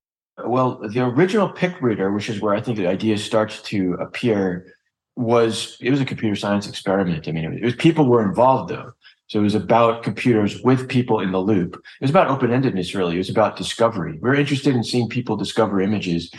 Well, 0.43 0.81
the 0.89 1.05
original 1.05 1.53
Picbreeder, 1.53 2.15
which 2.15 2.31
is 2.31 2.41
where 2.41 2.55
I 2.55 2.63
think 2.63 2.79
the 2.79 2.87
idea 2.87 3.19
starts 3.19 3.61
to 3.65 3.93
appear, 4.01 4.73
was 5.17 5.77
it 5.83 5.91
was 5.91 6.01
a 6.01 6.07
computer 6.07 6.35
science 6.35 6.67
experiment. 6.67 7.29
I 7.29 7.33
mean, 7.33 7.45
it 7.45 7.49
was, 7.51 7.59
it 7.59 7.65
was 7.65 7.75
people 7.75 8.07
were 8.07 8.27
involved 8.27 8.71
though. 8.71 8.93
So 9.29 9.39
it 9.39 9.43
was 9.43 9.55
about 9.55 10.03
computers 10.03 10.61
with 10.63 10.89
people 10.89 11.21
in 11.21 11.33
the 11.33 11.39
loop. 11.39 11.75
It 11.75 12.01
was 12.01 12.11
about 12.11 12.29
open 12.29 12.51
endedness, 12.51 12.95
really. 12.95 13.15
It 13.15 13.19
was 13.19 13.31
about 13.31 13.57
discovery. 13.57 14.15
We 14.15 14.29
were 14.29 14.35
interested 14.35 14.75
in 14.75 14.83
seeing 14.83 15.09
people 15.09 15.37
discover 15.37 15.81
images, 15.81 16.33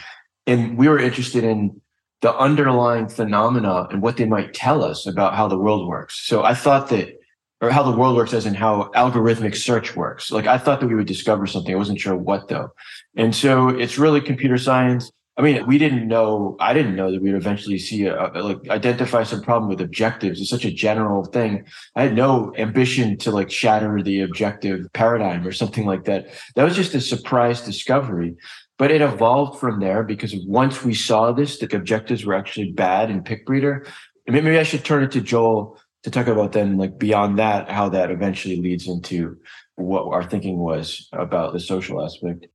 and 0.47 0.77
we 0.77 0.89
were 0.89 0.99
interested 0.99 1.43
in 1.43 1.79
the 2.21 2.35
underlying 2.35 3.07
phenomena 3.07 3.87
and 3.91 4.01
what 4.01 4.17
they 4.17 4.25
might 4.25 4.53
tell 4.53 4.83
us 4.83 5.05
about 5.05 5.35
how 5.35 5.47
the 5.47 5.57
world 5.57 5.87
works. 5.87 6.27
So 6.27 6.43
I 6.43 6.53
thought 6.55 6.89
that, 6.89 7.15
or 7.61 7.69
how 7.69 7.83
the 7.83 7.95
world 7.95 8.15
works, 8.15 8.33
as 8.33 8.45
in 8.45 8.55
how 8.55 8.89
algorithmic 8.95 9.55
search 9.55 9.95
works. 9.95 10.31
Like 10.31 10.47
I 10.47 10.57
thought 10.57 10.79
that 10.79 10.87
we 10.87 10.95
would 10.95 11.07
discover 11.07 11.45
something. 11.45 11.73
I 11.73 11.77
wasn't 11.77 11.99
sure 11.99 12.15
what 12.15 12.47
though. 12.47 12.73
And 13.15 13.35
so 13.35 13.69
it's 13.69 13.99
really 13.99 14.19
computer 14.19 14.57
science 14.57 15.11
I 15.39 15.41
mean, 15.41 15.65
we 15.65 15.77
didn't 15.77 16.05
know. 16.05 16.57
I 16.59 16.73
didn't 16.73 16.97
know 16.97 17.11
that 17.11 17.21
we'd 17.21 17.33
eventually 17.33 17.79
see 17.79 18.07
a, 18.07 18.29
a, 18.33 18.43
like 18.43 18.69
identify 18.69 19.23
some 19.23 19.41
problem 19.41 19.69
with 19.69 19.79
objectives. 19.79 20.41
It's 20.41 20.49
such 20.49 20.65
a 20.65 20.71
general 20.71 21.23
thing. 21.23 21.63
I 21.95 22.03
had 22.03 22.13
no 22.13 22.53
ambition 22.57 23.17
to 23.19 23.31
like 23.31 23.49
shatter 23.49 24.03
the 24.03 24.19
objective 24.19 24.91
paradigm 24.91 25.47
or 25.47 25.53
something 25.53 25.85
like 25.85 26.03
that. 26.03 26.27
That 26.55 26.65
was 26.65 26.75
just 26.75 26.93
a 26.93 26.99
surprise 26.99 27.61
discovery. 27.61 28.35
But 28.77 28.91
it 28.91 29.01
evolved 29.01 29.61
from 29.61 29.79
there 29.79 30.03
because 30.03 30.35
once 30.45 30.83
we 30.83 30.93
saw 30.93 31.31
this, 31.31 31.59
that 31.59 31.73
objectives 31.73 32.25
were 32.25 32.33
actually 32.33 32.73
bad 32.73 33.09
in 33.09 33.23
Picbreeder. 33.23 33.87
Maybe 34.27 34.59
I 34.59 34.63
should 34.63 34.83
turn 34.83 35.03
it 35.03 35.11
to 35.11 35.21
Joel 35.21 35.79
to 36.03 36.11
talk 36.11 36.27
about 36.27 36.51
then, 36.51 36.77
like 36.77 36.99
beyond 36.99 37.39
that, 37.39 37.71
how 37.71 37.87
that 37.89 38.11
eventually 38.11 38.57
leads 38.57 38.89
into 38.89 39.37
what 39.75 40.13
our 40.13 40.23
thinking 40.23 40.57
was 40.57 41.07
about 41.13 41.53
the 41.53 41.61
social 41.61 42.03
aspect. 42.03 42.47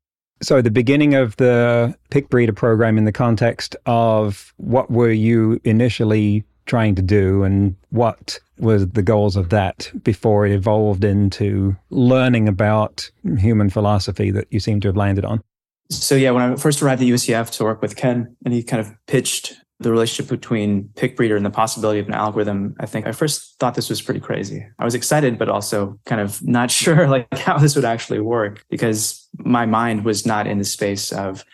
So, 0.44 0.60
the 0.60 0.70
beginning 0.70 1.14
of 1.14 1.34
the 1.36 1.96
Picbreeder 2.10 2.54
program 2.54 2.98
in 2.98 3.06
the 3.06 3.12
context 3.12 3.76
of 3.86 4.52
what 4.58 4.90
were 4.90 5.10
you 5.10 5.58
initially 5.64 6.44
trying 6.66 6.94
to 6.96 7.02
do 7.02 7.44
and 7.44 7.74
what 7.88 8.38
was 8.58 8.86
the 8.90 9.00
goals 9.00 9.36
of 9.36 9.48
that 9.48 9.90
before 10.02 10.44
it 10.44 10.52
evolved 10.52 11.02
into 11.02 11.74
learning 11.88 12.46
about 12.46 13.10
human 13.38 13.70
philosophy 13.70 14.30
that 14.32 14.46
you 14.50 14.60
seem 14.60 14.80
to 14.80 14.88
have 14.88 14.98
landed 14.98 15.24
on? 15.24 15.42
So, 15.88 16.14
yeah, 16.14 16.30
when 16.30 16.42
I 16.42 16.56
first 16.56 16.82
arrived 16.82 17.00
at 17.00 17.08
UCF 17.08 17.50
to 17.56 17.64
work 17.64 17.80
with 17.80 17.96
Ken, 17.96 18.36
and 18.44 18.52
he 18.52 18.62
kind 18.62 18.80
of 18.80 18.92
pitched 19.06 19.54
the 19.80 19.90
relationship 19.90 20.30
between 20.30 20.84
Picbreeder 20.94 21.36
and 21.36 21.44
the 21.44 21.50
possibility 21.50 21.98
of 21.98 22.06
an 22.06 22.14
algorithm, 22.14 22.74
I 22.78 22.86
think 22.86 23.06
I 23.06 23.12
first 23.12 23.58
thought 23.58 23.74
this 23.74 23.90
was 23.90 24.00
pretty 24.00 24.20
crazy. 24.20 24.64
I 24.78 24.84
was 24.84 24.94
excited, 24.94 25.38
but 25.38 25.48
also 25.48 25.98
kind 26.06 26.20
of 26.20 26.42
not 26.46 26.70
sure 26.80 27.08
like 27.08 27.32
how 27.38 27.58
this 27.58 27.74
would 27.76 27.84
actually 27.84 28.20
work 28.20 28.64
because 28.70 29.28
my 29.38 29.66
mind 29.66 30.04
was 30.04 30.24
not 30.24 30.46
in 30.46 30.58
the 30.58 30.64
space 30.64 31.12
of 31.12 31.44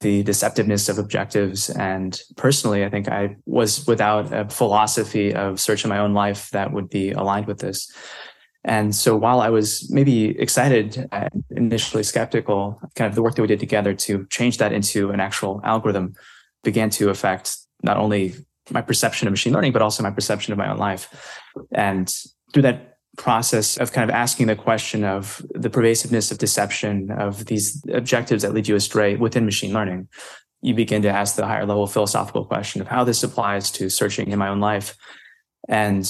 the 0.00 0.24
deceptiveness 0.24 0.88
of 0.88 0.98
objectives. 0.98 1.68
And 1.70 2.18
personally, 2.36 2.84
I 2.84 2.88
think 2.88 3.08
I 3.08 3.36
was 3.44 3.86
without 3.86 4.32
a 4.32 4.48
philosophy 4.48 5.34
of 5.34 5.60
search 5.60 5.84
in 5.84 5.90
my 5.90 5.98
own 5.98 6.14
life 6.14 6.48
that 6.50 6.72
would 6.72 6.88
be 6.88 7.12
aligned 7.12 7.46
with 7.46 7.58
this. 7.58 7.92
And 8.64 8.94
so 8.94 9.16
while 9.16 9.40
I 9.40 9.50
was 9.50 9.90
maybe 9.90 10.38
excited 10.38 11.06
and 11.12 11.44
initially 11.50 12.02
skeptical, 12.02 12.80
kind 12.94 13.08
of 13.08 13.14
the 13.14 13.22
work 13.22 13.34
that 13.34 13.42
we 13.42 13.48
did 13.48 13.60
together 13.60 13.94
to 13.94 14.26
change 14.26 14.58
that 14.58 14.72
into 14.72 15.10
an 15.10 15.20
actual 15.20 15.60
algorithm 15.64 16.14
began 16.62 16.90
to 16.90 17.10
affect 17.10 17.56
not 17.82 17.96
only 17.96 18.34
my 18.70 18.82
perception 18.82 19.26
of 19.26 19.32
machine 19.32 19.52
learning, 19.52 19.72
but 19.72 19.82
also 19.82 20.02
my 20.02 20.10
perception 20.10 20.52
of 20.52 20.58
my 20.58 20.70
own 20.70 20.78
life. 20.78 21.42
And 21.72 22.12
through 22.52 22.62
that 22.62 22.98
process 23.16 23.76
of 23.76 23.92
kind 23.92 24.08
of 24.08 24.14
asking 24.14 24.46
the 24.46 24.56
question 24.56 25.04
of 25.04 25.44
the 25.50 25.70
pervasiveness 25.70 26.30
of 26.30 26.38
deception 26.38 27.10
of 27.10 27.46
these 27.46 27.82
objectives 27.92 28.42
that 28.42 28.54
lead 28.54 28.68
you 28.68 28.76
astray 28.76 29.16
within 29.16 29.44
machine 29.44 29.72
learning, 29.72 30.08
you 30.62 30.74
begin 30.74 31.02
to 31.02 31.08
ask 31.08 31.36
the 31.36 31.46
higher 31.46 31.66
level 31.66 31.86
philosophical 31.86 32.44
question 32.44 32.80
of 32.80 32.88
how 32.88 33.02
this 33.04 33.22
applies 33.22 33.70
to 33.72 33.88
searching 33.88 34.30
in 34.30 34.38
my 34.38 34.48
own 34.48 34.60
life. 34.60 34.96
And 35.68 36.06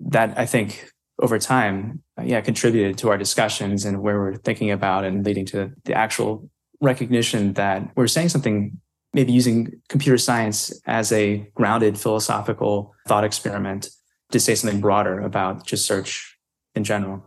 that 0.00 0.38
I 0.38 0.46
think 0.46 0.90
over 1.20 1.38
time, 1.38 2.02
yeah, 2.22 2.40
contributed 2.40 2.98
to 2.98 3.10
our 3.10 3.18
discussions 3.18 3.84
and 3.84 4.02
where 4.02 4.18
we're 4.18 4.36
thinking 4.36 4.70
about 4.70 5.04
and 5.04 5.24
leading 5.24 5.46
to 5.46 5.72
the 5.84 5.94
actual 5.94 6.48
recognition 6.80 7.52
that 7.52 7.90
we're 7.94 8.08
saying 8.08 8.28
something 8.28 8.80
maybe 9.12 9.32
using 9.32 9.80
computer 9.88 10.18
science 10.18 10.72
as 10.86 11.12
a 11.12 11.46
grounded 11.54 11.98
philosophical 11.98 12.94
thought 13.06 13.24
experiment 13.24 13.88
to 14.30 14.40
say 14.40 14.54
something 14.54 14.80
broader 14.80 15.20
about 15.20 15.66
just 15.66 15.86
search 15.86 16.36
in 16.74 16.84
general. 16.84 17.22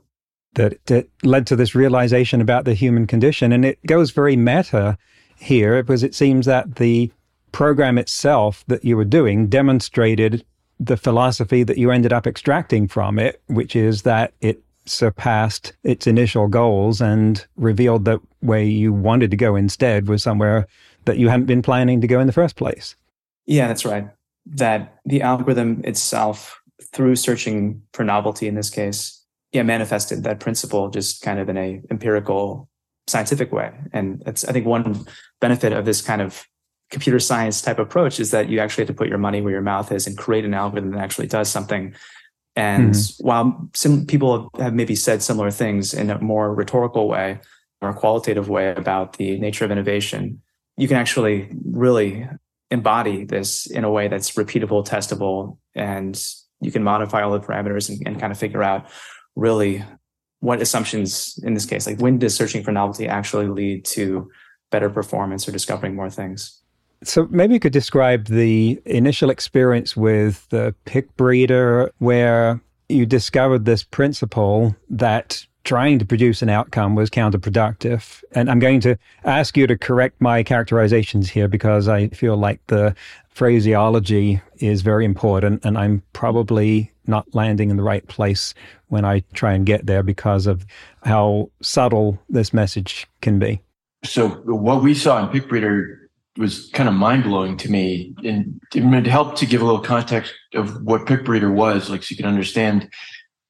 That, 0.53 0.83
that 0.85 1.07
led 1.23 1.45
to 1.47 1.55
this 1.55 1.75
realization 1.75 2.41
about 2.41 2.65
the 2.65 2.73
human 2.73 3.07
condition. 3.07 3.51
And 3.51 3.65
it 3.65 3.85
goes 3.85 4.11
very 4.11 4.35
meta 4.35 4.97
here 5.37 5.83
because 5.83 6.01
it 6.01 6.15
seems 6.15 6.45
that 6.45 6.75
the 6.75 7.11
program 7.51 7.97
itself 7.97 8.63
that 8.67 8.83
you 8.83 8.97
were 8.97 9.05
doing 9.05 9.47
demonstrated 9.47 10.45
the 10.79 10.97
philosophy 10.97 11.63
that 11.63 11.77
you 11.77 11.91
ended 11.91 12.11
up 12.11 12.27
extracting 12.27 12.87
from 12.87 13.19
it, 13.19 13.41
which 13.47 13.75
is 13.75 14.01
that 14.01 14.33
it 14.41 14.61
surpassed 14.85 15.73
its 15.83 16.07
initial 16.07 16.47
goals 16.47 17.01
and 17.01 17.45
revealed 17.57 18.05
that 18.05 18.19
where 18.41 18.61
you 18.61 18.93
wanted 18.93 19.31
to 19.31 19.37
go 19.37 19.55
instead 19.55 20.07
was 20.07 20.23
somewhere 20.23 20.67
that 21.05 21.17
you 21.17 21.29
hadn't 21.29 21.45
been 21.45 21.61
planning 21.61 22.01
to 22.01 22.07
go 22.07 22.19
in 22.19 22.27
the 22.27 22.33
first 22.33 22.55
place. 22.55 22.95
Yeah, 23.45 23.67
that's 23.67 23.85
right. 23.85 24.07
That 24.45 24.97
the 25.05 25.21
algorithm 25.21 25.81
itself, 25.83 26.59
through 26.91 27.15
searching 27.15 27.81
for 27.93 28.03
novelty 28.03 28.47
in 28.47 28.55
this 28.55 28.69
case, 28.69 29.23
yeah, 29.51 29.63
manifested 29.63 30.23
that 30.23 30.39
principle 30.39 30.89
just 30.89 31.21
kind 31.21 31.39
of 31.39 31.49
in 31.49 31.57
a 31.57 31.81
empirical, 31.89 32.69
scientific 33.07 33.51
way. 33.51 33.71
And 33.93 34.21
that's 34.25 34.43
I 34.45 34.51
think 34.51 34.65
one 34.65 35.05
benefit 35.39 35.73
of 35.73 35.85
this 35.85 36.01
kind 36.01 36.21
of 36.21 36.45
computer 36.91 37.19
science 37.19 37.61
type 37.61 37.79
approach 37.79 38.19
is 38.19 38.31
that 38.31 38.49
you 38.49 38.59
actually 38.59 38.83
have 38.83 38.87
to 38.87 38.93
put 38.93 39.07
your 39.07 39.17
money 39.17 39.41
where 39.41 39.51
your 39.51 39.61
mouth 39.61 39.91
is 39.91 40.07
and 40.07 40.17
create 40.17 40.45
an 40.45 40.53
algorithm 40.53 40.91
that 40.91 40.99
actually 40.99 41.27
does 41.27 41.49
something. 41.49 41.93
And 42.55 42.93
mm-hmm. 42.93 43.27
while 43.27 43.69
some 43.73 44.05
people 44.05 44.49
have 44.57 44.73
maybe 44.73 44.95
said 44.95 45.21
similar 45.21 45.51
things 45.51 45.93
in 45.93 46.09
a 46.09 46.19
more 46.21 46.53
rhetorical 46.53 47.07
way 47.07 47.39
or 47.81 47.89
a 47.89 47.93
qualitative 47.93 48.49
way 48.49 48.73
about 48.73 49.17
the 49.17 49.37
nature 49.39 49.65
of 49.65 49.71
innovation, 49.71 50.41
you 50.77 50.87
can 50.87 50.97
actually 50.97 51.49
really 51.65 52.27
embody 52.71 53.25
this 53.25 53.67
in 53.67 53.83
a 53.83 53.91
way 53.91 54.07
that's 54.07 54.31
repeatable, 54.31 54.85
testable, 54.85 55.57
and 55.73 56.21
you 56.61 56.71
can 56.71 56.83
modify 56.83 57.21
all 57.21 57.31
the 57.31 57.39
parameters 57.39 57.89
and, 57.89 58.01
and 58.05 58.19
kind 58.19 58.31
of 58.31 58.37
figure 58.37 58.63
out 58.63 58.89
really 59.35 59.83
what 60.39 60.61
assumptions 60.61 61.39
in 61.43 61.53
this 61.53 61.65
case, 61.65 61.87
like 61.87 61.99
when 61.99 62.19
does 62.19 62.35
searching 62.35 62.63
for 62.63 62.71
novelty 62.71 63.07
actually 63.07 63.47
lead 63.47 63.85
to 63.85 64.29
better 64.71 64.89
performance 64.89 65.47
or 65.47 65.51
discovering 65.51 65.95
more 65.95 66.09
things? 66.09 66.61
So 67.03 67.27
maybe 67.29 67.53
you 67.53 67.59
could 67.59 67.73
describe 67.73 68.25
the 68.27 68.81
initial 68.85 69.29
experience 69.29 69.95
with 69.95 70.47
the 70.49 70.73
Picbreeder 70.85 71.89
where 71.99 72.61
you 72.89 73.05
discovered 73.05 73.65
this 73.65 73.83
principle 73.83 74.75
that 74.89 75.45
trying 75.65 75.99
to 75.99 76.05
produce 76.05 76.41
an 76.41 76.49
outcome 76.49 76.95
was 76.95 77.09
counterproductive. 77.09 78.23
And 78.31 78.49
I'm 78.49 78.59
going 78.59 78.79
to 78.81 78.97
ask 79.25 79.57
you 79.57 79.67
to 79.67 79.77
correct 79.77 80.21
my 80.21 80.43
characterizations 80.43 81.29
here 81.29 81.47
because 81.47 81.87
I 81.87 82.07
feel 82.09 82.37
like 82.37 82.65
the 82.67 82.95
phraseology 83.29 84.41
is 84.59 84.81
very 84.81 85.03
important 85.03 85.65
and 85.65 85.77
I'm 85.77 86.01
probably 86.13 86.91
not 87.07 87.25
landing 87.35 87.69
in 87.69 87.77
the 87.77 87.83
right 87.83 88.07
place 88.07 88.53
when 88.87 89.03
I 89.03 89.23
try 89.33 89.53
and 89.53 89.65
get 89.65 89.85
there 89.85 90.03
because 90.03 90.47
of 90.47 90.65
how 91.03 91.49
subtle 91.61 92.19
this 92.29 92.53
message 92.53 93.05
can 93.21 93.39
be. 93.39 93.61
So 94.05 94.29
what 94.29 94.83
we 94.83 94.93
saw 94.93 95.19
in 95.19 95.29
Picbreeder 95.29 95.97
was 96.37 96.69
kind 96.73 96.89
of 96.89 96.95
mind 96.95 97.23
blowing 97.23 97.57
to 97.57 97.71
me, 97.71 98.13
and 98.23 98.59
it 98.73 99.05
helped 99.07 99.37
to 99.37 99.45
give 99.45 99.61
a 99.61 99.65
little 99.65 99.81
context 99.81 100.33
of 100.53 100.81
what 100.83 101.05
Picbreeder 101.05 101.51
was, 101.53 101.89
like 101.89 102.03
so 102.03 102.07
you 102.11 102.17
can 102.17 102.25
understand. 102.25 102.89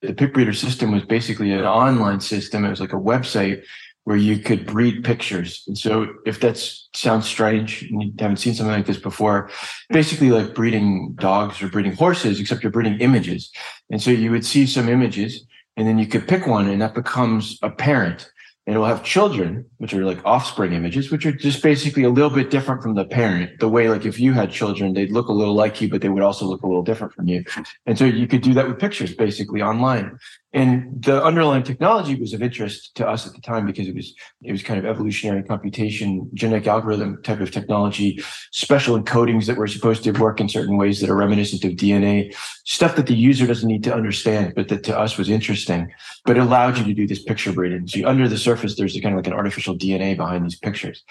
The 0.08 0.14
Picbreeder 0.14 0.56
system 0.56 0.92
was 0.92 1.04
basically 1.04 1.52
an 1.52 1.66
online 1.66 2.20
system. 2.20 2.66
It 2.66 2.70
was 2.70 2.82
like 2.82 2.94
a 2.94 2.98
website 2.98 3.64
where 4.06 4.18
you 4.18 4.38
could 4.38 4.68
breed 4.68 5.04
pictures. 5.04 5.64
And 5.68 5.78
so 5.78 6.14
if 6.26 6.40
that 6.42 6.58
sounds 6.94 7.28
strange 7.28 7.82
and 7.84 8.04
you 8.04 8.14
haven't 8.20 8.38
seen 8.38 8.54
something 8.54 8.76
like 8.76 8.86
this 8.86 9.00
before, 9.00 9.50
basically 9.90 10.30
like 10.30 10.54
breeding 10.54 11.14
dogs 11.16 11.62
or 11.62 11.70
breeding 11.70 11.96
horses, 11.96 12.40
except 12.40 12.62
you're 12.62 12.72
breeding 12.72 13.00
images. 13.00 13.52
And 13.90 14.02
so 14.02 14.12
you 14.12 14.30
would 14.30 14.46
see 14.46 14.68
some 14.68 14.90
images 14.90 15.44
and 15.76 15.88
then 15.88 15.98
you 15.98 16.06
could 16.06 16.28
pick 16.28 16.46
one 16.46 16.70
and 16.70 16.82
that 16.82 16.94
becomes 16.94 17.58
a 17.64 17.70
parent 17.72 18.32
and 18.67 18.75
it 18.75 18.79
will 18.79 18.88
have 18.88 19.03
children, 19.03 19.65
which 19.77 19.93
are 19.93 20.03
like 20.03 20.17
offspring 20.25 20.74
images, 20.74 21.12
which 21.12 21.25
are 21.25 21.31
just 21.31 21.62
basically 21.62 22.03
a 22.03 22.10
little 22.10 22.31
bit 22.31 22.50
different 22.50 22.81
from 22.81 22.95
the 22.95 23.05
parent. 23.05 23.60
The 23.60 23.69
way, 23.69 23.89
like, 23.89 24.05
if 24.05 24.19
you 24.19 24.34
had 24.34 24.51
children, 24.51 24.93
they'd 24.93 25.12
look 25.12 25.27
a 25.27 25.34
little 25.34 25.53
like 25.53 25.81
you, 25.81 25.89
but 25.89 26.01
they 26.01 26.10
would 26.10 26.24
also 26.24 26.45
look 26.45 26.63
a 26.63 26.67
little 26.67 26.81
different 26.81 27.13
from 27.13 27.27
you. 27.27 27.43
And 27.86 27.98
so 27.98 28.05
you 28.05 28.27
could 28.27 28.41
do 28.41 28.55
that 28.55 28.67
with 28.67 28.79
pictures 28.79 29.13
basically 29.13 29.62
online. 29.62 30.17
And 30.56 31.04
the 31.04 31.22
underlying 31.22 31.64
technology 31.64 32.16
was 32.16 32.32
of 32.32 32.42
interest 32.42 32.96
to 32.96 33.06
us 33.06 33.28
at 33.28 33.34
the 33.34 33.42
time 33.42 33.66
because 33.66 33.90
it 33.90 33.94
was 33.94 34.16
it 34.42 34.54
was 34.54 34.64
kind 34.64 34.80
of 34.80 34.86
evolutionary 34.86 35.44
computation, 35.44 36.30
genetic 36.34 36.66
algorithm 36.66 37.22
type 37.24 37.42
of 37.42 37.52
technology, 37.52 38.24
special 38.54 38.98
encodings 38.98 39.48
that 39.48 39.58
were 39.58 39.68
supposed 39.68 40.06
to 40.06 40.12
work 40.14 40.40
in 40.40 40.48
certain 40.48 40.78
ways 40.78 41.02
that 41.02 41.10
are 41.10 41.16
reminiscent 41.18 41.66
of 41.66 41.74
DNA, 41.74 42.34
stuff 42.64 42.96
that 42.96 43.08
the 43.08 43.14
user 43.14 43.46
doesn't 43.46 43.68
need 43.68 43.84
to 43.84 43.94
understand, 43.94 44.54
but 44.56 44.70
that 44.70 44.86
to 44.86 44.98
us 44.98 45.18
was 45.18 45.30
interesting. 45.30 45.92
But 46.24 46.38
it 46.38 46.44
allowed 46.44 46.78
you 46.78 46.86
to 46.86 46.94
do 46.94 47.06
this 47.06 47.22
picture 47.22 47.52
breeding. 47.52 47.86
So 47.86 48.08
under 48.08 48.30
the 48.30 48.38
surface, 48.38 48.78
there's 48.78 48.98
kind 49.02 49.14
of 49.14 49.18
like 49.18 49.28
an 49.28 49.34
artificial 49.34 49.76
DNA 49.76 50.16
behind 50.16 50.46
these 50.46 50.58
pictures. 50.58 51.04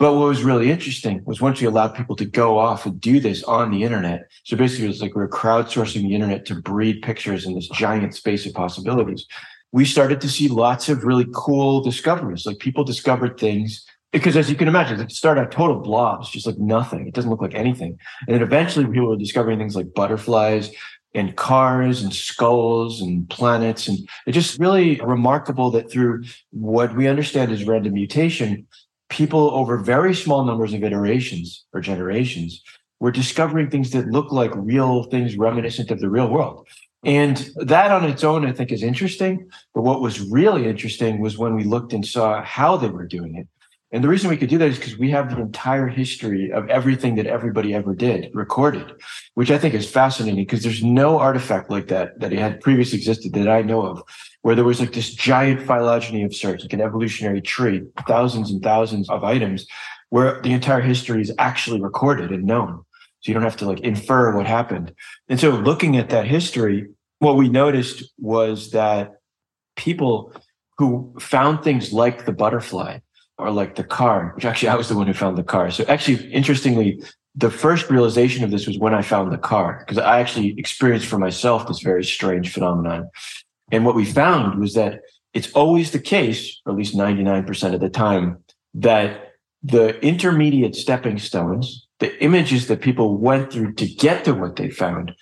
But 0.00 0.14
what 0.14 0.28
was 0.28 0.42
really 0.42 0.70
interesting 0.70 1.22
was 1.26 1.42
once 1.42 1.60
we 1.60 1.66
allowed 1.66 1.94
people 1.94 2.16
to 2.16 2.24
go 2.24 2.58
off 2.58 2.86
and 2.86 2.98
do 2.98 3.20
this 3.20 3.44
on 3.44 3.70
the 3.70 3.82
internet. 3.82 4.30
So 4.44 4.56
basically, 4.56 4.86
it 4.86 4.88
was 4.88 5.02
like 5.02 5.14
we 5.14 5.22
are 5.22 5.28
crowdsourcing 5.28 6.00
the 6.00 6.14
internet 6.14 6.46
to 6.46 6.54
breed 6.54 7.02
pictures 7.02 7.44
in 7.44 7.54
this 7.54 7.68
giant 7.68 8.14
space 8.14 8.46
of 8.46 8.54
possibilities. 8.54 9.26
We 9.72 9.84
started 9.84 10.22
to 10.22 10.28
see 10.30 10.48
lots 10.48 10.88
of 10.88 11.04
really 11.04 11.26
cool 11.34 11.82
discoveries. 11.82 12.46
Like 12.46 12.60
people 12.60 12.82
discovered 12.82 13.38
things 13.38 13.84
because, 14.10 14.38
as 14.38 14.48
you 14.48 14.56
can 14.56 14.68
imagine, 14.68 14.98
it 15.00 15.12
started 15.12 15.42
out 15.42 15.52
total 15.52 15.80
blobs, 15.80 16.30
just 16.30 16.46
like 16.46 16.58
nothing. 16.58 17.06
It 17.06 17.12
doesn't 17.12 17.30
look 17.30 17.42
like 17.42 17.54
anything. 17.54 17.98
And 18.26 18.34
then 18.34 18.42
eventually, 18.42 18.86
people 18.86 19.08
were 19.08 19.16
discovering 19.16 19.58
things 19.58 19.76
like 19.76 19.92
butterflies 19.92 20.70
and 21.12 21.36
cars 21.36 22.02
and 22.02 22.14
skulls 22.14 23.02
and 23.02 23.28
planets. 23.28 23.86
And 23.86 23.98
it's 24.26 24.34
just 24.34 24.58
really 24.58 24.98
remarkable 25.02 25.70
that 25.72 25.90
through 25.90 26.24
what 26.52 26.96
we 26.96 27.06
understand 27.06 27.52
as 27.52 27.64
random 27.64 27.92
mutation, 27.92 28.66
people 29.10 29.50
over 29.50 29.76
very 29.76 30.14
small 30.14 30.44
numbers 30.44 30.72
of 30.72 30.82
iterations 30.82 31.66
or 31.72 31.80
generations 31.80 32.62
were 33.00 33.10
discovering 33.10 33.68
things 33.68 33.90
that 33.90 34.06
look 34.06 34.32
like 34.32 34.50
real 34.54 35.04
things 35.04 35.36
reminiscent 35.36 35.90
of 35.90 36.00
the 36.00 36.08
real 36.08 36.30
world. 36.30 36.66
And 37.04 37.50
that 37.56 37.90
on 37.90 38.04
its 38.04 38.24
own, 38.24 38.46
I 38.46 38.52
think, 38.52 38.72
is 38.72 38.82
interesting. 38.82 39.50
But 39.74 39.82
what 39.82 40.02
was 40.02 40.20
really 40.20 40.66
interesting 40.66 41.20
was 41.20 41.38
when 41.38 41.54
we 41.54 41.64
looked 41.64 41.92
and 41.92 42.06
saw 42.06 42.42
how 42.42 42.76
they 42.76 42.90
were 42.90 43.06
doing 43.06 43.36
it. 43.36 43.48
And 43.92 44.04
the 44.04 44.08
reason 44.08 44.30
we 44.30 44.36
could 44.36 44.48
do 44.48 44.58
that 44.58 44.68
is 44.68 44.78
because 44.78 44.96
we 44.98 45.10
have 45.10 45.30
the 45.30 45.40
entire 45.40 45.88
history 45.88 46.52
of 46.52 46.68
everything 46.70 47.16
that 47.16 47.26
everybody 47.26 47.74
ever 47.74 47.92
did 47.92 48.30
recorded, 48.32 48.92
which 49.34 49.50
I 49.50 49.58
think 49.58 49.74
is 49.74 49.90
fascinating 49.90 50.44
because 50.44 50.62
there's 50.62 50.84
no 50.84 51.18
artifact 51.18 51.70
like 51.70 51.88
that 51.88 52.20
that 52.20 52.30
had 52.30 52.60
previously 52.60 52.98
existed 52.98 53.32
that 53.32 53.48
I 53.48 53.62
know 53.62 53.84
of, 53.84 54.02
where 54.42 54.54
there 54.54 54.64
was 54.64 54.78
like 54.78 54.92
this 54.92 55.12
giant 55.12 55.66
phylogeny 55.66 56.22
of 56.22 56.34
sorts, 56.34 56.62
like 56.62 56.72
an 56.72 56.80
evolutionary 56.80 57.40
tree, 57.40 57.82
thousands 58.06 58.52
and 58.52 58.62
thousands 58.62 59.10
of 59.10 59.24
items, 59.24 59.66
where 60.10 60.40
the 60.42 60.52
entire 60.52 60.80
history 60.80 61.20
is 61.20 61.32
actually 61.38 61.80
recorded 61.80 62.30
and 62.30 62.44
known. 62.44 62.84
So 63.20 63.30
you 63.30 63.34
don't 63.34 63.42
have 63.42 63.56
to 63.56 63.66
like 63.66 63.80
infer 63.80 64.36
what 64.36 64.46
happened. 64.46 64.94
And 65.28 65.40
so 65.40 65.50
looking 65.50 65.96
at 65.96 66.10
that 66.10 66.26
history, 66.26 66.88
what 67.18 67.36
we 67.36 67.48
noticed 67.48 68.04
was 68.18 68.70
that 68.70 69.16
people 69.76 70.32
who 70.78 71.14
found 71.18 71.64
things 71.64 71.92
like 71.92 72.24
the 72.24 72.32
butterfly 72.32 73.00
or 73.40 73.50
like 73.50 73.76
the 73.76 73.84
car, 73.84 74.32
which 74.34 74.44
actually 74.44 74.68
I 74.68 74.76
was 74.76 74.88
the 74.88 74.96
one 74.96 75.06
who 75.06 75.12
found 75.12 75.36
the 75.36 75.42
car. 75.42 75.70
So 75.70 75.84
actually, 75.88 76.30
interestingly, 76.32 77.02
the 77.34 77.50
first 77.50 77.90
realization 77.90 78.44
of 78.44 78.50
this 78.50 78.66
was 78.66 78.78
when 78.78 78.94
I 78.94 79.02
found 79.02 79.32
the 79.32 79.38
car, 79.38 79.84
because 79.86 79.98
I 79.98 80.20
actually 80.20 80.58
experienced 80.58 81.06
for 81.06 81.18
myself 81.18 81.66
this 81.66 81.80
very 81.80 82.04
strange 82.04 82.52
phenomenon. 82.52 83.08
And 83.70 83.84
what 83.84 83.94
we 83.94 84.04
found 84.04 84.60
was 84.60 84.74
that 84.74 85.00
it's 85.32 85.52
always 85.52 85.92
the 85.92 86.00
case, 86.00 86.60
or 86.66 86.72
at 86.72 86.78
least 86.78 86.96
99% 86.96 87.74
of 87.74 87.80
the 87.80 87.88
time, 87.88 88.42
that 88.74 89.34
the 89.62 89.98
intermediate 90.04 90.74
stepping 90.74 91.18
stones, 91.18 91.86
the 92.00 92.22
images 92.22 92.66
that 92.66 92.80
people 92.80 93.16
went 93.18 93.52
through 93.52 93.74
to 93.74 93.86
get 93.86 94.24
to 94.24 94.34
what 94.34 94.56
they 94.56 94.70
found, 94.70 95.14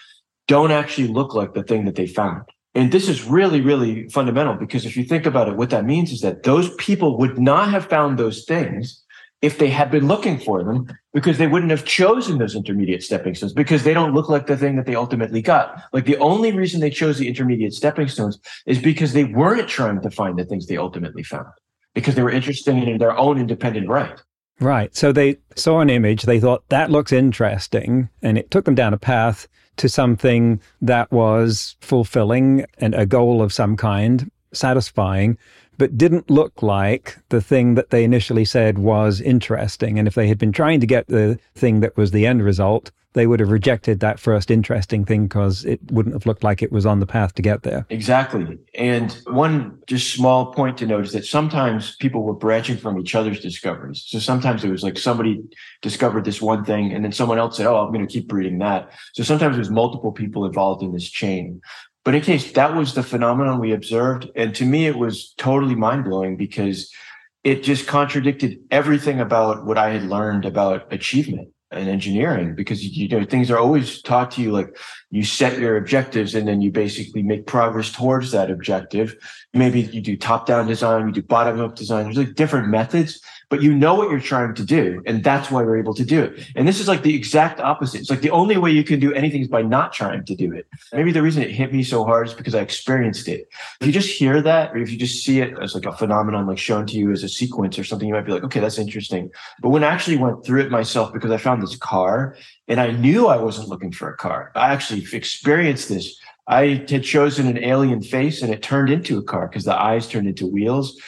don't 0.47 0.71
actually 0.71 1.09
look 1.09 1.35
like 1.35 1.53
the 1.53 1.63
thing 1.63 1.85
that 1.85 1.97
they 1.97 2.07
found. 2.07 2.43
And 2.75 2.93
this 2.93 3.09
is 3.09 3.25
really, 3.25 3.61
really 3.61 4.09
fundamental 4.09 4.55
because 4.55 4.85
if 4.85 4.97
you 4.97 5.05
think 5.05 5.27
about 5.27 5.49
it, 5.49 5.57
what 5.57 5.71
that 5.71 5.85
means 5.85 6.13
is 6.13 6.21
that 6.21 6.43
those 6.43 6.75
people 6.77 7.19
would 7.19 7.39
not 7.39 7.71
have 7.71 7.87
found 7.87 8.19
those 8.19 8.45
things 8.45 9.03
if 9.41 9.59
they 9.59 9.69
had 9.69 9.91
been 9.91 10.07
looking 10.07 10.39
for 10.39 10.65
them 10.65 10.87
because 11.13 11.39
they 11.39 11.47
wouldn't 11.47 11.71
have 11.71 11.85
chosen 11.85 12.39
those 12.39 12.57
intermediate 12.57 13.03
stepping 13.03 13.35
stones 13.35 13.53
because 13.53 13.85
they 13.85 13.95
don't 13.95 14.13
look 14.13 14.29
like 14.29 14.47
the 14.47 14.57
thing 14.57 14.77
that 14.77 14.87
they 14.87 14.97
ultimately 14.97 15.41
got. 15.41 15.81
Like 15.93 16.07
the 16.07 16.17
only 16.19 16.53
reason 16.53 16.81
they 16.81 16.91
chose 16.91 17.19
the 17.19 17.29
intermediate 17.29 17.73
stepping 17.73 18.09
stones 18.09 18.39
is 18.67 18.79
because 18.79 19.13
they 19.13 19.25
weren't 19.25 19.69
trying 19.69 20.01
to 20.01 20.11
find 20.11 20.39
the 20.39 20.45
things 20.45 20.67
they 20.67 20.77
ultimately 20.77 21.23
found 21.23 21.47
because 21.95 22.17
they 22.17 22.23
were 22.23 22.31
interested 22.31 22.77
in 22.77 22.99
their 22.99 23.17
own 23.17 23.39
independent 23.39 23.89
right. 23.89 24.21
Right. 24.61 24.95
So 24.95 25.13
they 25.13 25.37
saw 25.55 25.81
an 25.81 25.91
image, 25.91 26.25
they 26.25 26.41
thought 26.41 26.69
that 26.69 26.91
looks 26.91 27.13
interesting, 27.13 28.09
and 28.23 28.37
it 28.37 28.51
took 28.51 28.65
them 28.65 28.75
down 28.75 28.93
a 28.93 28.99
path 28.99 29.47
to 29.79 29.89
something 29.89 30.61
that 30.83 31.11
was 31.11 31.77
fulfilling 31.81 32.67
and 32.79 32.95
a 32.95 33.07
goal 33.07 33.43
of 33.43 33.53
some 33.53 33.77
kind, 33.77 34.31
satisfying, 34.53 35.39
but 35.79 35.97
didn't 35.97 36.31
look 36.31 36.63
like 36.63 37.19
the 37.29 37.41
thing 37.41 37.75
that 37.75 37.91
they 37.91 38.05
initially 38.05 38.45
said 38.45 38.79
was 38.79 39.21
interesting. 39.21 39.99
And 39.99 40.09
if 40.09 40.15
they 40.15 40.29
had 40.29 40.39
been 40.39 40.53
trying 40.53 40.81
to 40.81 40.87
get 40.87 41.07
the 41.07 41.39
thing 41.55 41.81
that 41.81 41.97
was 41.97 42.11
the 42.11 42.27
end 42.27 42.43
result, 42.43 42.91
they 43.19 43.27
would 43.27 43.41
have 43.41 43.51
rejected 43.51 43.99
that 43.99 44.21
first 44.21 44.49
interesting 44.49 45.05
thing 45.05 45.27
because 45.27 45.65
it 45.65 45.81
wouldn't 45.91 46.15
have 46.15 46.25
looked 46.25 46.45
like 46.45 46.63
it 46.63 46.71
was 46.71 46.87
on 46.87 47.01
the 47.01 47.07
path 47.07 47.35
to 47.35 47.43
get 47.43 47.65
there. 47.65 47.85
Exactly. 47.91 48.57
And 48.75 49.11
one 49.27 49.77
just 49.89 50.15
small 50.15 50.53
point 50.53 50.79
to 50.79 50.87
note 50.87 51.05
is 51.05 51.13
that 51.13 51.25
sometimes 51.25 51.97
people 51.97 52.23
were 52.23 52.35
branching 52.35 52.77
from 52.77 52.97
each 52.97 53.17
other's 53.17 53.41
discoveries. 53.41 54.05
So 54.07 54.21
sometimes 54.21 54.63
it 54.63 54.71
was 54.71 54.85
like 54.85 54.97
somebody 54.97 55.43
discovered 55.83 56.25
this 56.25 56.41
one 56.41 56.65
thing 56.65 56.93
and 56.93 57.05
then 57.05 57.11
someone 57.11 57.39
else 57.39 57.57
said, 57.57 57.67
Oh, 57.67 57.79
I'm 57.79 57.93
going 57.93 58.07
to 58.07 58.13
keep 58.13 58.29
breeding 58.29 58.59
that. 58.59 58.93
So 59.15 59.25
sometimes 59.25 59.57
there's 59.57 59.69
multiple 59.69 60.13
people 60.13 60.47
involved 60.47 60.85
in 60.85 60.93
this 60.93 61.11
chain. 61.11 61.61
But 62.05 62.15
in 62.15 62.21
case 62.21 62.53
that 62.53 62.77
was 62.77 62.95
the 62.95 63.03
phenomenon 63.03 63.59
we 63.59 63.73
observed. 63.73 64.31
And 64.37 64.55
to 64.55 64.65
me, 64.65 64.87
it 64.87 64.97
was 64.97 65.35
totally 65.39 65.75
mind 65.75 66.05
blowing 66.05 66.37
because 66.37 66.95
it 67.43 67.65
just 67.65 67.89
contradicted 67.89 68.61
everything 68.71 69.19
about 69.19 69.67
what 69.67 69.77
I 69.77 69.91
had 69.91 70.05
learned 70.05 70.45
about 70.45 70.93
achievement 70.93 71.49
and 71.71 71.89
engineering 71.89 72.55
because 72.55 72.83
you 72.83 73.09
know 73.09 73.25
things 73.25 73.51
are 73.51 73.59
always 73.59 74.01
taught 74.01 74.31
to 74.31 74.43
you 74.43 74.51
like 74.51 74.77
you 75.11 75.23
set 75.23 75.59
your 75.59 75.77
objectives 75.77 76.35
and 76.35 76.49
then 76.49 76.63
you 76.63 76.71
basically 76.71 77.23
make 77.23 77.47
progress 77.47 77.93
towards 77.93 78.33
that 78.33 78.51
objective. 78.51 79.15
Maybe 79.53 79.83
you 79.83 80.01
do 80.01 80.17
top 80.17 80.47
down 80.47 80.67
design 80.67 81.07
you 81.07 81.13
do 81.13 81.23
bottom 81.23 81.61
up 81.61 81.77
design. 81.77 82.05
There's 82.05 82.17
like 82.17 82.35
different 82.35 82.69
methods 82.69 83.21
but 83.51 83.63
you 83.63 83.75
know 83.75 83.95
what 83.95 84.11
you're 84.11 84.21
trying 84.21 84.55
to 84.55 84.65
do. 84.65 85.03
And 85.07 85.25
that's 85.25 85.51
why 85.51 85.63
you're 85.63 85.79
able 85.79 85.95
to 85.95 86.05
do 86.05 86.23
it. 86.23 86.47
And 86.55 86.69
this 86.69 86.81
is 86.81 86.89
like 86.89 87.03
the 87.03 87.15
exact 87.15 87.61
opposite. 87.61 88.01
It's 88.01 88.11
like 88.11 88.21
the 88.21 88.31
only 88.31 88.59
way 88.59 88.71
you 88.71 88.85
can 88.85 89.01
do 89.01 89.13
anything 89.13 89.41
is 89.41 89.49
by 89.49 89.63
not 89.63 89.93
trying 89.93 90.25
to 90.25 90.35
do 90.35 90.53
it. 90.53 90.67
Maybe 90.93 91.13
the 91.13 91.23
reason 91.23 91.43
it 91.43 91.51
hit 91.51 91.73
me 91.73 91.83
so 91.83 92.05
hard 92.05 92.29
is 92.29 92.35
because 92.35 92.55
I 92.55 92.61
experienced 92.61 93.29
it. 93.29 93.49
If 93.81 93.87
you 93.87 93.93
just 93.93 94.11
hear 94.11 94.43
that, 94.43 94.73
or 94.73 94.79
if 94.79 94.91
you 94.91 94.99
just 94.99 95.25
see 95.25 95.41
it 95.41 95.59
as 95.61 95.75
like 95.75 95.87
a 95.87 95.93
phenomenon, 95.93 96.47
like 96.47 96.59
shown 96.59 96.87
to 96.87 96.97
you 96.97 97.11
as 97.11 97.23
a 97.23 97.29
sequence 97.29 97.79
or 97.79 97.85
something, 97.85 98.09
you 98.09 98.15
might 98.15 98.27
be 98.27 98.33
like, 98.33 98.45
okay, 98.45 98.61
that's 98.61 98.79
interesting. 98.79 99.31
But 99.61 99.71
when 99.71 99.85
I 99.85 99.89
actually 99.89 100.19
went 100.19 100.45
through 100.45 100.63
it 100.63 100.71
myself, 100.71 101.13
because 101.13 101.31
I 101.31 101.39
found 101.39 101.63
this 101.63 101.77
car 101.77 102.37
and 102.67 102.81
I 102.81 102.91
knew 102.91 103.29
I 103.29 103.37
wasn't 103.37 103.69
looking 103.69 103.93
for 103.93 104.11
a 104.11 104.17
car, 104.17 104.53
I 104.55 104.73
actually 104.73 105.07
experienced 105.13 105.89
this 105.89 106.21
I 106.49 106.87
had 106.89 107.05
chosen 107.05 107.47
an 107.47 107.63
alien 107.63 108.01
face 108.01 108.41
and 108.41 108.51
it 108.51 108.63
turned 108.63 108.89
into 108.89 109.19
a 109.19 109.23
car 109.23 109.49
because 109.49 109.65
the 109.65 109.79
eyes 109.79 110.09
turned 110.09 110.27
into 110.27 110.47
wheels. 110.47 110.99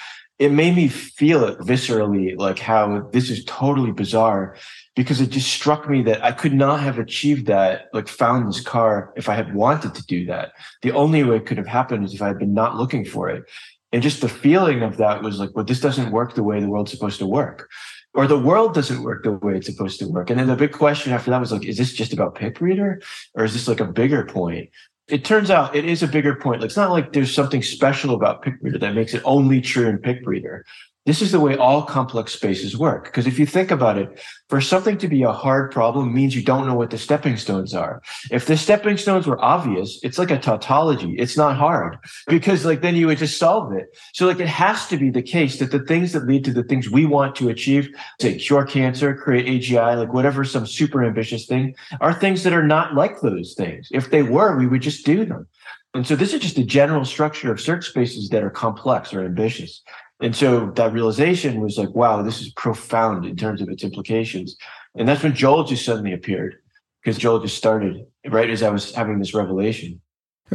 It 0.40 0.50
made 0.50 0.74
me 0.74 0.88
feel 0.88 1.44
it 1.44 1.58
viscerally, 1.58 2.36
like 2.36 2.58
how 2.58 3.08
this 3.12 3.30
is 3.30 3.44
totally 3.44 3.92
bizarre 3.92 4.56
because 4.96 5.20
it 5.20 5.30
just 5.30 5.52
struck 5.52 5.88
me 5.88 6.02
that 6.02 6.24
I 6.24 6.32
could 6.32 6.54
not 6.54 6.80
have 6.80 6.98
achieved 6.98 7.46
that, 7.46 7.90
like 7.92 8.08
found 8.08 8.48
this 8.48 8.60
car 8.60 9.12
if 9.16 9.28
I 9.28 9.34
had 9.34 9.54
wanted 9.54 9.94
to 9.94 10.06
do 10.06 10.26
that. 10.26 10.52
The 10.82 10.92
only 10.92 11.22
way 11.22 11.36
it 11.36 11.46
could 11.46 11.58
have 11.58 11.66
happened 11.66 12.04
is 12.04 12.14
if 12.14 12.22
I 12.22 12.28
had 12.28 12.38
been 12.38 12.54
not 12.54 12.76
looking 12.76 13.04
for 13.04 13.28
it. 13.28 13.44
And 13.92 14.02
just 14.02 14.20
the 14.20 14.28
feeling 14.28 14.82
of 14.82 14.96
that 14.96 15.22
was 15.22 15.38
like, 15.38 15.50
well, 15.54 15.64
this 15.64 15.80
doesn't 15.80 16.10
work 16.10 16.34
the 16.34 16.42
way 16.42 16.58
the 16.60 16.68
world's 16.68 16.90
supposed 16.90 17.18
to 17.20 17.26
work 17.26 17.68
or 18.14 18.26
the 18.26 18.38
world 18.38 18.74
doesn't 18.74 19.02
work 19.02 19.22
the 19.22 19.32
way 19.32 19.56
it's 19.56 19.66
supposed 19.66 19.98
to 20.00 20.08
work. 20.08 20.30
And 20.30 20.38
then 20.38 20.48
the 20.48 20.56
big 20.56 20.72
question 20.72 21.12
after 21.12 21.30
that 21.30 21.40
was 21.40 21.52
like, 21.52 21.64
is 21.64 21.78
this 21.78 21.92
just 21.92 22.12
about 22.12 22.34
Picbreeder 22.34 23.02
or 23.34 23.44
is 23.44 23.52
this 23.52 23.68
like 23.68 23.80
a 23.80 23.84
bigger 23.84 24.24
point? 24.24 24.70
It 25.10 25.24
turns 25.24 25.50
out 25.50 25.74
it 25.74 25.84
is 25.84 26.02
a 26.02 26.08
bigger 26.08 26.36
point. 26.36 26.62
It's 26.62 26.76
not 26.76 26.90
like 26.90 27.12
there's 27.12 27.34
something 27.34 27.62
special 27.62 28.14
about 28.14 28.44
Picbreeder 28.44 28.80
that 28.80 28.94
makes 28.94 29.12
it 29.12 29.22
only 29.24 29.60
true 29.60 29.88
in 29.88 29.98
Picbreeder. 29.98 30.62
This 31.06 31.22
is 31.22 31.32
the 31.32 31.40
way 31.40 31.56
all 31.56 31.82
complex 31.82 32.32
spaces 32.34 32.76
work. 32.76 33.04
Because 33.04 33.26
if 33.26 33.38
you 33.38 33.46
think 33.46 33.70
about 33.70 33.96
it, 33.96 34.20
for 34.50 34.60
something 34.60 34.98
to 34.98 35.08
be 35.08 35.22
a 35.22 35.32
hard 35.32 35.72
problem 35.72 36.12
means 36.12 36.36
you 36.36 36.42
don't 36.42 36.66
know 36.66 36.74
what 36.74 36.90
the 36.90 36.98
stepping 36.98 37.38
stones 37.38 37.74
are. 37.74 38.02
If 38.30 38.46
the 38.46 38.56
stepping 38.56 38.98
stones 38.98 39.26
were 39.26 39.42
obvious, 39.42 39.98
it's 40.02 40.18
like 40.18 40.30
a 40.30 40.38
tautology. 40.38 41.14
It's 41.18 41.38
not 41.38 41.56
hard 41.56 41.96
because 42.26 42.66
like 42.66 42.82
then 42.82 42.96
you 42.96 43.06
would 43.06 43.16
just 43.16 43.38
solve 43.38 43.72
it. 43.72 43.96
So 44.12 44.26
like 44.26 44.40
it 44.40 44.48
has 44.48 44.88
to 44.88 44.98
be 44.98 45.08
the 45.08 45.22
case 45.22 45.58
that 45.58 45.70
the 45.70 45.80
things 45.80 46.12
that 46.12 46.26
lead 46.26 46.44
to 46.44 46.52
the 46.52 46.64
things 46.64 46.90
we 46.90 47.06
want 47.06 47.34
to 47.36 47.48
achieve, 47.48 47.88
say 48.20 48.36
cure 48.36 48.66
cancer, 48.66 49.14
create 49.14 49.46
AGI, 49.46 49.96
like 49.96 50.12
whatever, 50.12 50.44
some 50.44 50.66
super 50.66 51.02
ambitious 51.02 51.46
thing 51.46 51.74
are 52.02 52.12
things 52.12 52.42
that 52.42 52.52
are 52.52 52.66
not 52.66 52.94
like 52.94 53.20
those 53.22 53.54
things. 53.54 53.88
If 53.90 54.10
they 54.10 54.22
were, 54.22 54.58
we 54.58 54.66
would 54.66 54.82
just 54.82 55.06
do 55.06 55.24
them. 55.24 55.46
And 55.94 56.06
so 56.06 56.14
this 56.14 56.34
is 56.34 56.40
just 56.40 56.58
a 56.58 56.64
general 56.64 57.04
structure 57.04 57.50
of 57.50 57.60
search 57.60 57.88
spaces 57.88 58.28
that 58.28 58.44
are 58.44 58.50
complex 58.50 59.12
or 59.14 59.24
ambitious. 59.24 59.82
And 60.20 60.36
so 60.36 60.70
that 60.72 60.92
realization 60.92 61.60
was 61.60 61.78
like, 61.78 61.90
wow, 61.90 62.22
this 62.22 62.40
is 62.40 62.52
profound 62.52 63.24
in 63.24 63.36
terms 63.36 63.62
of 63.62 63.68
its 63.68 63.82
implications. 63.82 64.56
And 64.94 65.08
that's 65.08 65.22
when 65.22 65.34
Joel 65.34 65.64
just 65.64 65.84
suddenly 65.84 66.12
appeared 66.12 66.56
because 67.02 67.16
Joel 67.16 67.40
just 67.40 67.56
started 67.56 68.04
right 68.28 68.50
as 68.50 68.62
I 68.62 68.68
was 68.68 68.94
having 68.94 69.18
this 69.18 69.34
revelation. 69.34 70.00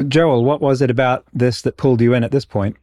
Joel, 0.07 0.43
what 0.43 0.61
was 0.61 0.81
it 0.81 0.91
about 0.91 1.25
this 1.33 1.61
that 1.63 1.77
pulled 1.77 2.01
you 2.01 2.13
in 2.13 2.23
at 2.23 2.31
this 2.31 2.45
point? 2.45 2.77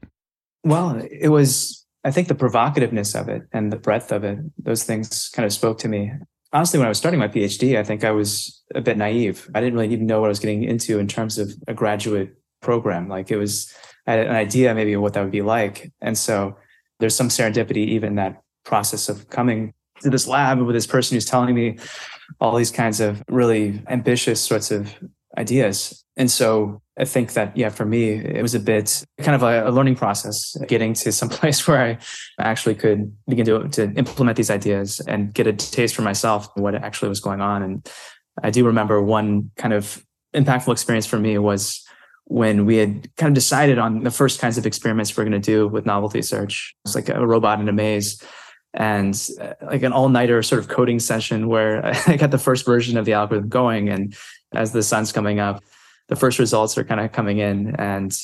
Well, 0.64 1.00
it 1.10 1.28
was, 1.28 1.86
I 2.04 2.10
think, 2.10 2.28
the 2.28 2.34
provocativeness 2.34 3.18
of 3.18 3.28
it 3.28 3.42
and 3.52 3.72
the 3.72 3.76
breadth 3.76 4.10
of 4.10 4.24
it. 4.24 4.38
Those 4.58 4.84
things 4.84 5.28
kind 5.28 5.46
of 5.46 5.52
spoke 5.52 5.78
to 5.78 5.88
me. 5.88 6.12
Honestly, 6.52 6.78
when 6.78 6.86
I 6.86 6.88
was 6.88 6.98
starting 6.98 7.20
my 7.20 7.28
PhD, 7.28 7.78
I 7.78 7.84
think 7.84 8.02
I 8.02 8.10
was 8.10 8.62
a 8.74 8.80
bit 8.80 8.96
naive. 8.96 9.48
I 9.54 9.60
didn't 9.60 9.74
really 9.74 9.92
even 9.92 10.06
know 10.06 10.20
what 10.20 10.26
I 10.26 10.30
was 10.30 10.40
getting 10.40 10.64
into 10.64 10.98
in 10.98 11.06
terms 11.06 11.38
of 11.38 11.52
a 11.68 11.74
graduate 11.74 12.34
program. 12.60 13.08
Like 13.08 13.30
it 13.30 13.36
was, 13.36 13.72
I 14.06 14.12
had 14.12 14.26
an 14.26 14.34
idea 14.34 14.74
maybe 14.74 14.94
of 14.94 15.02
what 15.02 15.14
that 15.14 15.22
would 15.22 15.32
be 15.32 15.42
like. 15.42 15.92
And 16.00 16.16
so 16.16 16.56
there's 17.02 17.16
some 17.16 17.28
serendipity 17.28 17.84
even 17.88 18.14
that 18.14 18.40
process 18.64 19.08
of 19.08 19.28
coming 19.28 19.74
to 20.02 20.08
this 20.08 20.28
lab 20.28 20.60
with 20.60 20.74
this 20.74 20.86
person 20.86 21.16
who's 21.16 21.24
telling 21.24 21.52
me 21.52 21.76
all 22.40 22.56
these 22.56 22.70
kinds 22.70 23.00
of 23.00 23.22
really 23.28 23.82
ambitious 23.88 24.40
sorts 24.40 24.70
of 24.70 24.94
ideas. 25.36 26.04
And 26.16 26.30
so 26.30 26.80
I 26.96 27.04
think 27.04 27.32
that, 27.32 27.56
yeah, 27.56 27.70
for 27.70 27.84
me, 27.84 28.10
it 28.10 28.40
was 28.40 28.54
a 28.54 28.60
bit 28.60 29.04
kind 29.18 29.34
of 29.34 29.42
a, 29.42 29.68
a 29.68 29.72
learning 29.72 29.96
process, 29.96 30.56
getting 30.68 30.94
to 30.94 31.10
some 31.10 31.28
place 31.40 31.66
where 31.66 31.80
I 31.80 31.98
actually 32.38 32.76
could 32.76 33.12
begin 33.26 33.46
to, 33.46 33.68
to 33.68 33.92
implement 33.94 34.36
these 34.36 34.50
ideas 34.50 35.00
and 35.00 35.34
get 35.34 35.48
a 35.48 35.52
taste 35.52 35.96
for 35.96 36.02
myself 36.02 36.48
what 36.54 36.76
actually 36.76 37.08
was 37.08 37.20
going 37.20 37.40
on. 37.40 37.64
And 37.64 37.90
I 38.44 38.50
do 38.50 38.64
remember 38.64 39.02
one 39.02 39.50
kind 39.56 39.74
of 39.74 40.04
impactful 40.34 40.72
experience 40.72 41.06
for 41.06 41.18
me 41.18 41.36
was 41.38 41.84
when 42.26 42.64
we 42.66 42.76
had 42.76 43.14
kind 43.16 43.28
of 43.28 43.34
decided 43.34 43.78
on 43.78 44.04
the 44.04 44.10
first 44.10 44.40
kinds 44.40 44.56
of 44.56 44.66
experiments 44.66 45.16
we're 45.16 45.24
going 45.24 45.32
to 45.32 45.38
do 45.38 45.68
with 45.68 45.86
novelty 45.86 46.22
search. 46.22 46.74
It's 46.84 46.94
like 46.94 47.08
a 47.08 47.26
robot 47.26 47.60
in 47.60 47.68
a 47.68 47.72
maze 47.72 48.22
and 48.74 49.14
uh, 49.40 49.54
like 49.62 49.82
an 49.82 49.92
all-nighter 49.92 50.42
sort 50.42 50.58
of 50.60 50.68
coding 50.68 50.98
session 50.98 51.48
where 51.48 51.84
I 52.06 52.16
got 52.16 52.30
the 52.30 52.38
first 52.38 52.64
version 52.64 52.96
of 52.96 53.04
the 53.04 53.12
algorithm 53.12 53.48
going. 53.48 53.88
And 53.88 54.16
as 54.52 54.72
the 54.72 54.82
sun's 54.82 55.12
coming 55.12 55.40
up, 55.40 55.62
the 56.08 56.16
first 56.16 56.38
results 56.38 56.76
are 56.78 56.84
kind 56.84 57.00
of 57.00 57.12
coming 57.12 57.38
in 57.38 57.74
and 57.76 58.16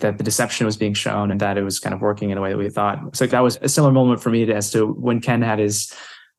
that 0.00 0.18
the 0.18 0.24
deception 0.24 0.66
was 0.66 0.76
being 0.76 0.94
shown 0.94 1.30
and 1.30 1.40
that 1.40 1.58
it 1.58 1.62
was 1.62 1.78
kind 1.78 1.94
of 1.94 2.00
working 2.00 2.30
in 2.30 2.38
a 2.38 2.40
way 2.40 2.50
that 2.50 2.58
we 2.58 2.70
thought. 2.70 3.14
So 3.14 3.26
that 3.26 3.40
was 3.40 3.58
a 3.60 3.68
similar 3.68 3.92
moment 3.92 4.22
for 4.22 4.30
me 4.30 4.50
as 4.50 4.70
to 4.72 4.86
when 4.86 5.20
Ken 5.20 5.42
had 5.42 5.58
his 5.58 5.92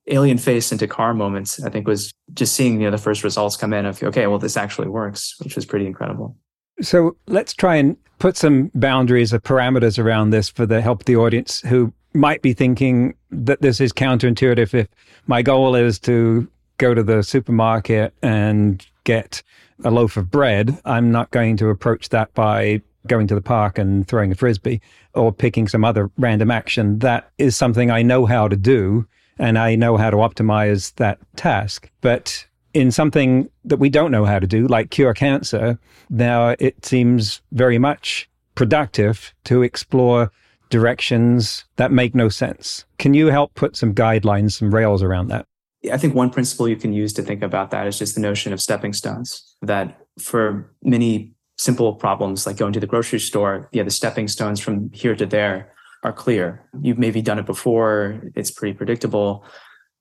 alien 0.07 0.37
face 0.37 0.71
into 0.71 0.87
car 0.87 1.13
moments, 1.13 1.63
I 1.63 1.69
think 1.69 1.87
was 1.87 2.11
just 2.33 2.55
seeing, 2.55 2.81
you 2.81 2.87
know, 2.87 2.91
the 2.91 2.97
first 2.97 3.23
results 3.23 3.55
come 3.55 3.73
in 3.73 3.85
of, 3.85 4.01
okay, 4.01 4.27
well, 4.27 4.39
this 4.39 4.57
actually 4.57 4.89
works, 4.89 5.35
which 5.39 5.55
was 5.55 5.65
pretty 5.65 5.85
incredible. 5.85 6.35
So 6.81 7.15
let's 7.27 7.53
try 7.53 7.75
and 7.75 7.97
put 8.19 8.37
some 8.37 8.71
boundaries 8.73 9.33
or 9.33 9.39
parameters 9.39 10.01
around 10.01 10.29
this 10.29 10.49
for 10.49 10.65
the 10.65 10.81
help 10.81 11.01
of 11.01 11.05
the 11.05 11.15
audience 11.15 11.61
who 11.61 11.93
might 12.13 12.41
be 12.41 12.53
thinking 12.53 13.15
that 13.31 13.61
this 13.61 13.81
is 13.81 13.91
counterintuitive. 13.91 14.73
If 14.73 14.87
my 15.27 15.41
goal 15.41 15.75
is 15.75 15.99
to 15.99 16.47
go 16.77 16.93
to 16.93 17.03
the 17.03 17.23
supermarket 17.23 18.13
and 18.21 18.85
get 19.03 19.43
a 19.83 19.91
loaf 19.91 20.17
of 20.17 20.31
bread, 20.31 20.79
I'm 20.85 21.11
not 21.11 21.31
going 21.31 21.57
to 21.57 21.69
approach 21.69 22.09
that 22.09 22.33
by 22.33 22.81
going 23.07 23.27
to 23.27 23.35
the 23.35 23.41
park 23.41 23.77
and 23.77 24.07
throwing 24.07 24.31
a 24.31 24.35
frisbee 24.35 24.81
or 25.13 25.33
picking 25.33 25.67
some 25.67 25.83
other 25.83 26.09
random 26.17 26.51
action. 26.51 26.99
That 26.99 27.29
is 27.37 27.55
something 27.57 27.91
I 27.91 28.01
know 28.01 28.25
how 28.25 28.47
to 28.47 28.55
do 28.55 29.07
and 29.37 29.57
I 29.57 29.75
know 29.75 29.97
how 29.97 30.09
to 30.09 30.17
optimize 30.17 30.93
that 30.95 31.19
task. 31.35 31.89
But 32.01 32.45
in 32.73 32.91
something 32.91 33.49
that 33.65 33.77
we 33.77 33.89
don't 33.89 34.11
know 34.11 34.25
how 34.25 34.39
to 34.39 34.47
do, 34.47 34.67
like 34.67 34.89
cure 34.89 35.13
cancer, 35.13 35.79
now 36.09 36.55
it 36.59 36.83
seems 36.85 37.41
very 37.51 37.77
much 37.77 38.29
productive 38.55 39.33
to 39.45 39.61
explore 39.61 40.31
directions 40.69 41.65
that 41.75 41.91
make 41.91 42.15
no 42.15 42.29
sense. 42.29 42.85
Can 42.97 43.13
you 43.13 43.27
help 43.27 43.53
put 43.53 43.75
some 43.75 43.93
guidelines, 43.93 44.53
some 44.53 44.73
rails 44.73 45.03
around 45.03 45.27
that? 45.27 45.45
I 45.91 45.97
think 45.97 46.15
one 46.15 46.29
principle 46.29 46.67
you 46.67 46.77
can 46.77 46.93
use 46.93 47.13
to 47.13 47.21
think 47.21 47.43
about 47.43 47.71
that 47.71 47.87
is 47.87 47.99
just 47.99 48.15
the 48.15 48.21
notion 48.21 48.53
of 48.53 48.61
stepping 48.61 48.93
stones. 48.93 49.55
That 49.61 49.99
for 50.17 50.73
many 50.81 51.33
simple 51.57 51.93
problems 51.93 52.47
like 52.47 52.57
going 52.57 52.73
to 52.73 52.79
the 52.79 52.87
grocery 52.87 53.19
store, 53.19 53.69
yeah, 53.71 53.83
the 53.83 53.91
stepping 53.91 54.27
stones 54.27 54.59
from 54.59 54.89
here 54.93 55.15
to 55.15 55.25
there 55.25 55.73
are 56.03 56.13
clear. 56.13 56.67
You've 56.81 56.97
maybe 56.97 57.21
done 57.21 57.39
it 57.39 57.45
before, 57.45 58.21
it's 58.35 58.51
pretty 58.51 58.75
predictable. 58.75 59.45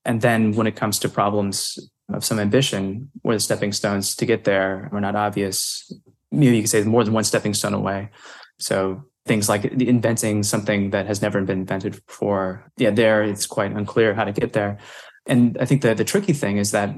And 0.04 0.20
then 0.20 0.52
when 0.52 0.66
it 0.66 0.76
comes 0.76 0.98
to 1.00 1.08
problems 1.08 1.78
of 2.12 2.24
some 2.24 2.38
ambition 2.38 3.10
where 3.22 3.36
the 3.36 3.40
stepping 3.40 3.72
stones 3.72 4.14
to 4.16 4.26
get 4.26 4.44
there 4.44 4.88
are 4.92 5.00
not 5.00 5.16
obvious. 5.16 5.92
Maybe 6.30 6.56
you 6.56 6.62
could 6.62 6.70
say 6.70 6.82
more 6.82 7.04
than 7.04 7.14
one 7.14 7.24
stepping 7.24 7.54
stone 7.54 7.74
away. 7.74 8.10
So 8.58 9.04
things 9.26 9.48
like 9.48 9.64
inventing 9.64 10.42
something 10.42 10.90
that 10.90 11.06
has 11.06 11.22
never 11.22 11.40
been 11.42 11.60
invented 11.60 12.04
before. 12.06 12.70
Yeah, 12.76 12.90
there 12.90 13.22
it's 13.22 13.46
quite 13.46 13.72
unclear 13.72 14.14
how 14.14 14.24
to 14.24 14.32
get 14.32 14.52
there. 14.52 14.78
And 15.26 15.56
I 15.60 15.64
think 15.64 15.82
that 15.82 15.96
the 15.96 16.04
tricky 16.04 16.32
thing 16.32 16.56
is 16.56 16.72
that 16.72 16.94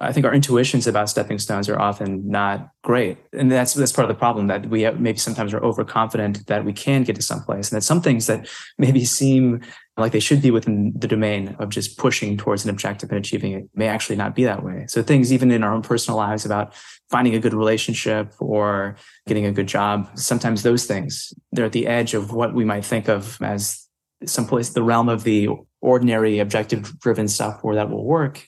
I 0.00 0.12
think 0.12 0.26
our 0.26 0.34
intuitions 0.34 0.86
about 0.86 1.08
stepping 1.08 1.38
stones 1.38 1.68
are 1.68 1.78
often 1.78 2.28
not 2.28 2.70
great, 2.82 3.18
and 3.32 3.50
that's 3.50 3.74
that's 3.74 3.92
part 3.92 4.08
of 4.08 4.14
the 4.14 4.18
problem 4.18 4.46
that 4.48 4.68
we 4.68 4.88
maybe 4.90 5.18
sometimes 5.18 5.54
are 5.54 5.62
overconfident 5.62 6.46
that 6.46 6.64
we 6.64 6.72
can 6.72 7.02
get 7.02 7.16
to 7.16 7.22
some 7.22 7.42
place, 7.42 7.70
and 7.70 7.76
that 7.76 7.82
some 7.82 8.02
things 8.02 8.26
that 8.26 8.48
maybe 8.78 9.04
seem 9.04 9.60
like 9.96 10.12
they 10.12 10.20
should 10.20 10.42
be 10.42 10.50
within 10.50 10.92
the 10.96 11.08
domain 11.08 11.56
of 11.58 11.70
just 11.70 11.96
pushing 11.96 12.36
towards 12.36 12.64
an 12.64 12.70
objective 12.70 13.10
and 13.10 13.18
achieving 13.18 13.52
it 13.52 13.68
may 13.74 13.88
actually 13.88 14.16
not 14.16 14.34
be 14.34 14.44
that 14.44 14.62
way. 14.62 14.84
So 14.88 15.02
things 15.02 15.32
even 15.32 15.50
in 15.50 15.62
our 15.62 15.72
own 15.72 15.82
personal 15.82 16.18
lives 16.18 16.44
about 16.44 16.74
finding 17.10 17.34
a 17.34 17.40
good 17.40 17.54
relationship 17.54 18.34
or 18.38 18.96
getting 19.26 19.46
a 19.46 19.52
good 19.52 19.66
job, 19.66 20.10
sometimes 20.18 20.62
those 20.62 20.84
things 20.84 21.32
they're 21.52 21.64
at 21.66 21.72
the 21.72 21.86
edge 21.86 22.12
of 22.14 22.32
what 22.32 22.54
we 22.54 22.64
might 22.64 22.84
think 22.84 23.08
of 23.08 23.38
as 23.40 23.86
someplace 24.24 24.70
the 24.70 24.82
realm 24.82 25.08
of 25.08 25.24
the 25.24 25.48
ordinary 25.80 26.38
objective 26.38 26.98
driven 27.00 27.28
stuff 27.28 27.62
where 27.62 27.76
that 27.76 27.90
will 27.90 28.04
work 28.04 28.46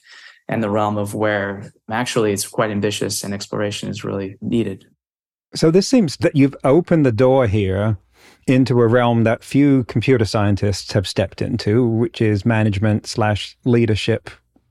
and 0.49 0.63
the 0.63 0.69
realm 0.69 0.97
of 0.97 1.13
where 1.13 1.71
actually 1.89 2.33
it's 2.33 2.47
quite 2.47 2.71
ambitious 2.71 3.23
and 3.23 3.33
exploration 3.33 3.87
is 3.87 4.03
really 4.03 4.35
needed. 4.41 4.85
So 5.55 5.71
this 5.71 5.87
seems 5.87 6.17
that 6.17 6.35
you've 6.35 6.55
opened 6.63 7.05
the 7.05 7.11
door 7.11 7.47
here 7.47 7.97
into 8.47 8.81
a 8.81 8.87
realm 8.87 9.23
that 9.23 9.43
few 9.43 9.83
computer 9.85 10.25
scientists 10.25 10.91
have 10.91 11.07
stepped 11.07 11.41
into, 11.41 11.87
which 11.87 12.19
is 12.19 12.45
management 12.45 13.05
slash 13.07 13.55
leadership 13.63 14.29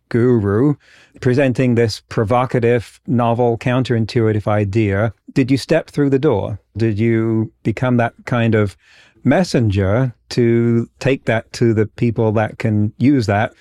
guru, 0.09 0.75
presenting 1.21 1.75
this 1.75 2.01
provocative, 2.09 3.01
novel, 3.07 3.57
counterintuitive 3.59 4.47
idea. 4.47 5.13
Did 5.33 5.51
you 5.51 5.57
step 5.57 5.91
through 5.91 6.11
the 6.11 6.19
door? 6.19 6.61
Did 6.77 6.99
you 6.99 7.53
become 7.63 7.99
that 7.99 8.15
kind 8.25 8.55
of 8.55 8.77
messenger 9.23 10.15
to 10.31 10.89
take 10.99 11.27
that 11.27 11.53
to 11.53 11.73
the 11.73 11.87
people 11.87 12.33
that 12.33 12.59
can 12.59 12.93
use 12.99 13.27
that 13.27 13.53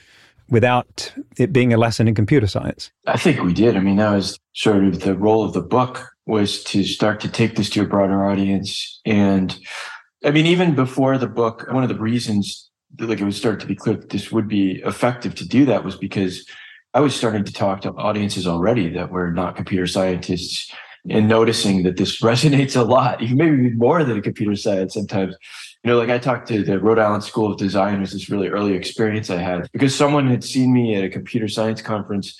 without 0.49 1.13
it 1.37 1.51
being 1.51 1.73
a 1.73 1.77
lesson 1.77 2.07
in 2.07 2.15
computer 2.15 2.47
science? 2.47 2.91
I 3.05 3.17
think 3.17 3.41
we 3.41 3.53
did. 3.53 3.75
I 3.75 3.79
mean, 3.79 3.97
that 3.97 4.13
was 4.13 4.39
sort 4.53 4.83
of 4.83 5.01
the 5.01 5.15
role 5.15 5.43
of 5.43 5.53
the 5.53 5.61
book 5.61 6.07
was 6.25 6.63
to 6.65 6.83
start 6.83 7.19
to 7.21 7.29
take 7.29 7.55
this 7.55 7.69
to 7.71 7.81
a 7.81 7.85
broader 7.85 8.25
audience. 8.25 8.99
And 9.05 9.57
I 10.23 10.31
mean, 10.31 10.45
even 10.45 10.75
before 10.75 11.17
the 11.17 11.27
book, 11.27 11.65
one 11.71 11.83
of 11.83 11.89
the 11.89 11.95
reasons 11.95 12.69
like 12.99 13.19
it 13.19 13.23
would 13.23 13.33
start 13.33 13.59
to 13.59 13.67
be 13.67 13.75
clear 13.75 13.95
that 13.95 14.09
this 14.09 14.31
would 14.31 14.47
be 14.47 14.81
effective 14.85 15.35
to 15.35 15.47
do 15.47 15.65
that 15.65 15.83
was 15.83 15.95
because 15.95 16.47
I 16.93 16.99
was 17.01 17.15
starting 17.15 17.43
to 17.43 17.53
talk 17.53 17.81
to 17.81 17.91
audiences 17.91 18.47
already 18.47 18.89
that 18.93 19.11
were 19.11 19.31
not 19.31 19.55
computer 19.55 19.87
scientists 19.87 20.73
and 21.09 21.27
noticing 21.27 21.83
that 21.83 21.97
this 21.97 22.21
resonates 22.21 22.75
a 22.75 22.83
lot, 22.83 23.21
even 23.21 23.37
maybe 23.37 23.57
even 23.57 23.77
more 23.77 24.03
than 24.03 24.17
a 24.17 24.21
computer 24.21 24.55
science 24.55 24.93
sometimes. 24.93 25.35
You 25.87 25.93
know, 25.93 25.99
like 25.99 26.09
I 26.09 26.17
talked 26.17 26.49
to 26.49 26.63
the 26.63 26.81
Rhode 26.81 26.99
Island 26.99 27.23
School 27.23 27.49
of 27.49 27.57
Design 27.57 28.01
was 28.01 28.11
this 28.11 28.29
really 28.29 28.49
early 28.49 28.73
experience 28.73 29.29
I 29.29 29.37
had 29.37 29.71
because 29.71 29.95
someone 29.95 30.27
had 30.27 30.43
seen 30.43 30.73
me 30.73 30.95
at 30.95 31.05
a 31.05 31.09
computer 31.09 31.47
science 31.47 31.81
conference 31.81 32.37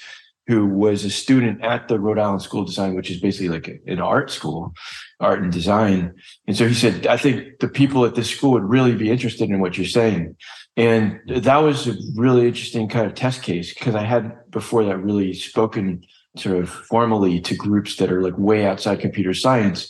who 0.47 0.65
was 0.65 1.05
a 1.05 1.10
student 1.10 1.63
at 1.63 1.88
the 1.88 1.97
Rhode 1.97 2.19
Island 2.19 2.41
School 2.41 2.63
of 2.63 2.67
Design, 2.67 2.93
which 2.93 3.10
is 3.10 3.21
basically 3.21 3.47
like 3.47 3.81
an 3.88 4.01
art 4.01 4.31
school, 4.31 4.73
art 5.21 5.41
and 5.41 5.49
design. 5.49 6.13
And 6.45 6.57
so 6.57 6.67
he 6.67 6.73
said, 6.73 7.07
I 7.07 7.15
think 7.15 7.60
the 7.62 7.69
people 7.69 8.03
at 8.03 8.15
this 8.15 8.29
school 8.29 8.51
would 8.51 8.65
really 8.65 8.95
be 8.95 9.10
interested 9.10 9.49
in 9.49 9.62
what 9.62 9.77
you're 9.77 9.88
saying. 9.88 10.36
And 10.75 11.21
that 11.27 11.60
was 11.60 11.88
a 11.88 11.95
really 12.17 12.49
interesting 12.49 12.89
kind 12.89 13.05
of 13.05 13.15
test 13.15 13.43
case 13.43 13.73
because 13.73 13.95
I 13.95 14.03
had 14.03 14.33
before 14.51 14.83
that 14.83 14.97
really 14.97 15.33
spoken 15.33 16.03
sort 16.36 16.57
of 16.57 16.67
formally 16.69 17.39
to 17.39 17.55
groups 17.55 17.95
that 17.95 18.12
are 18.12 18.21
like 18.21 18.38
way 18.38 18.65
outside 18.65 18.99
computer 18.99 19.33
science. 19.33 19.89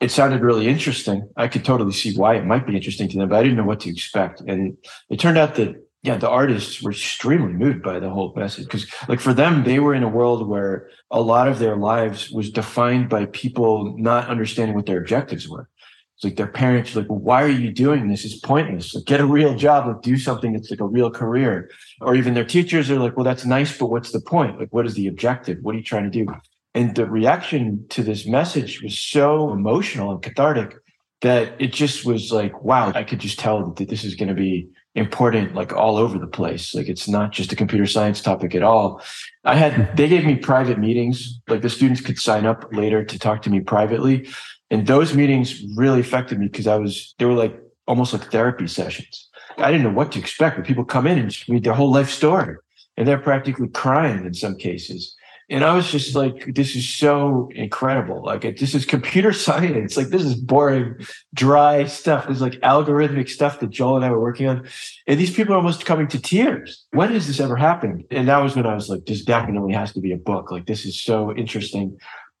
It 0.00 0.10
sounded 0.10 0.42
really 0.42 0.68
interesting. 0.68 1.28
I 1.36 1.48
could 1.48 1.64
totally 1.64 1.92
see 1.92 2.16
why 2.16 2.34
it 2.34 2.44
might 2.44 2.66
be 2.66 2.76
interesting 2.76 3.08
to 3.08 3.18
them, 3.18 3.28
but 3.30 3.36
I 3.36 3.42
didn't 3.42 3.56
know 3.56 3.64
what 3.64 3.80
to 3.80 3.90
expect. 3.90 4.42
And 4.42 4.76
it 5.08 5.18
turned 5.18 5.38
out 5.38 5.54
that 5.54 5.86
yeah, 6.06 6.16
the 6.16 6.28
artists 6.28 6.80
were 6.80 6.92
extremely 6.92 7.52
moved 7.52 7.82
by 7.82 7.98
the 7.98 8.08
whole 8.08 8.32
message 8.36 8.66
because, 8.66 8.86
like, 9.08 9.18
for 9.18 9.34
them, 9.34 9.64
they 9.64 9.80
were 9.80 9.92
in 9.92 10.04
a 10.04 10.08
world 10.08 10.46
where 10.46 10.88
a 11.10 11.20
lot 11.20 11.48
of 11.48 11.58
their 11.58 11.76
lives 11.76 12.30
was 12.30 12.48
defined 12.48 13.08
by 13.08 13.26
people 13.26 13.96
not 13.98 14.28
understanding 14.28 14.76
what 14.76 14.86
their 14.86 14.98
objectives 14.98 15.48
were. 15.48 15.68
It's 16.14 16.22
like 16.22 16.36
their 16.36 16.46
parents 16.46 16.94
like, 16.94 17.08
well, 17.08 17.18
why 17.18 17.42
are 17.42 17.48
you 17.48 17.72
doing 17.72 18.06
this? 18.06 18.24
It's 18.24 18.38
pointless. 18.38 18.94
Like, 18.94 19.04
get 19.04 19.20
a 19.20 19.26
real 19.26 19.56
job, 19.56 19.88
like, 19.88 20.02
do 20.02 20.16
something 20.16 20.52
that's 20.52 20.70
like 20.70 20.78
a 20.78 20.86
real 20.86 21.10
career. 21.10 21.70
Or 22.00 22.14
even 22.14 22.34
their 22.34 22.44
teachers 22.44 22.88
are 22.88 23.00
like, 23.00 23.16
well, 23.16 23.24
that's 23.24 23.44
nice, 23.44 23.76
but 23.76 23.90
what's 23.90 24.12
the 24.12 24.20
point? 24.20 24.60
Like, 24.60 24.68
what 24.72 24.86
is 24.86 24.94
the 24.94 25.08
objective? 25.08 25.58
What 25.62 25.74
are 25.74 25.78
you 25.78 25.84
trying 25.84 26.04
to 26.04 26.24
do? 26.24 26.32
And 26.76 26.94
the 26.94 27.06
reaction 27.06 27.86
to 27.88 28.02
this 28.02 28.26
message 28.26 28.82
was 28.82 28.98
so 28.98 29.50
emotional 29.50 30.10
and 30.10 30.20
cathartic 30.20 30.76
that 31.22 31.54
it 31.58 31.72
just 31.72 32.04
was 32.04 32.30
like, 32.30 32.62
wow, 32.62 32.92
I 32.94 33.02
could 33.02 33.18
just 33.18 33.38
tell 33.38 33.70
that 33.70 33.88
this 33.88 34.04
is 34.04 34.14
going 34.14 34.28
to 34.28 34.34
be 34.34 34.68
important 34.94 35.54
like 35.54 35.72
all 35.72 35.96
over 35.96 36.18
the 36.18 36.26
place. 36.26 36.74
Like 36.74 36.88
it's 36.88 37.08
not 37.08 37.32
just 37.32 37.50
a 37.50 37.56
computer 37.56 37.86
science 37.86 38.20
topic 38.20 38.54
at 38.54 38.62
all. 38.62 39.00
I 39.42 39.54
had 39.54 39.96
they 39.96 40.06
gave 40.06 40.26
me 40.26 40.36
private 40.36 40.78
meetings. 40.78 41.40
Like 41.48 41.62
the 41.62 41.70
students 41.70 42.02
could 42.02 42.18
sign 42.18 42.44
up 42.44 42.68
later 42.72 43.02
to 43.02 43.18
talk 43.18 43.40
to 43.42 43.50
me 43.50 43.60
privately. 43.60 44.28
And 44.70 44.86
those 44.86 45.14
meetings 45.14 45.62
really 45.76 46.00
affected 46.00 46.38
me 46.38 46.48
because 46.48 46.66
i 46.66 46.76
was 46.76 47.14
they 47.18 47.24
were 47.24 47.32
like 47.32 47.58
almost 47.86 48.12
like 48.12 48.30
therapy 48.30 48.66
sessions. 48.66 49.30
I 49.56 49.70
didn't 49.72 49.84
know 49.84 49.96
what 49.96 50.12
to 50.12 50.18
expect 50.18 50.56
but 50.56 50.66
people 50.66 50.84
come 50.84 51.06
in 51.06 51.18
and 51.18 51.30
just 51.30 51.48
read 51.48 51.64
their 51.64 51.72
whole 51.72 51.90
life 51.90 52.10
story. 52.10 52.56
And 52.98 53.08
they're 53.08 53.18
practically 53.30 53.68
crying 53.68 54.26
in 54.26 54.34
some 54.34 54.56
cases 54.56 55.16
and 55.48 55.62
I 55.62 55.74
was 55.74 55.90
just 55.92 56.16
like, 56.16 56.54
this 56.54 56.74
is 56.74 56.88
so 56.88 57.48
incredible. 57.54 58.22
Like, 58.22 58.42
this 58.58 58.74
is 58.74 58.84
computer 58.84 59.32
science. 59.32 59.96
Like, 59.96 60.08
this 60.08 60.22
is 60.22 60.34
boring, 60.34 61.06
dry 61.34 61.84
stuff. 61.84 62.26
This 62.26 62.36
is 62.36 62.42
like 62.42 62.54
algorithmic 62.54 63.28
stuff 63.28 63.60
that 63.60 63.70
Joel 63.70 63.96
and 63.96 64.04
I 64.04 64.10
were 64.10 64.20
working 64.20 64.48
on. 64.48 64.66
And 65.06 65.20
these 65.20 65.32
people 65.32 65.54
are 65.54 65.58
almost 65.58 65.86
coming 65.86 66.08
to 66.08 66.20
tears. 66.20 66.84
When 66.90 67.12
has 67.12 67.28
this 67.28 67.38
ever 67.38 67.54
happened? 67.54 68.04
And 68.10 68.26
that 68.26 68.38
was 68.38 68.56
when 68.56 68.66
I 68.66 68.74
was 68.74 68.88
like, 68.88 69.06
this 69.06 69.24
definitely 69.24 69.72
has 69.74 69.92
to 69.92 70.00
be 70.00 70.12
a 70.12 70.16
book. 70.16 70.50
Like, 70.50 70.66
this 70.66 70.84
is 70.84 71.00
so 71.00 71.32
interesting. 71.34 71.96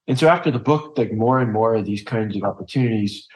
And 0.08 0.18
so 0.18 0.28
after 0.28 0.50
the 0.50 0.58
book, 0.58 0.98
like 0.98 1.12
more 1.12 1.38
and 1.38 1.52
more 1.52 1.76
of 1.76 1.84
these 1.84 2.02
kinds 2.02 2.36
of 2.36 2.42
opportunities 2.42 3.26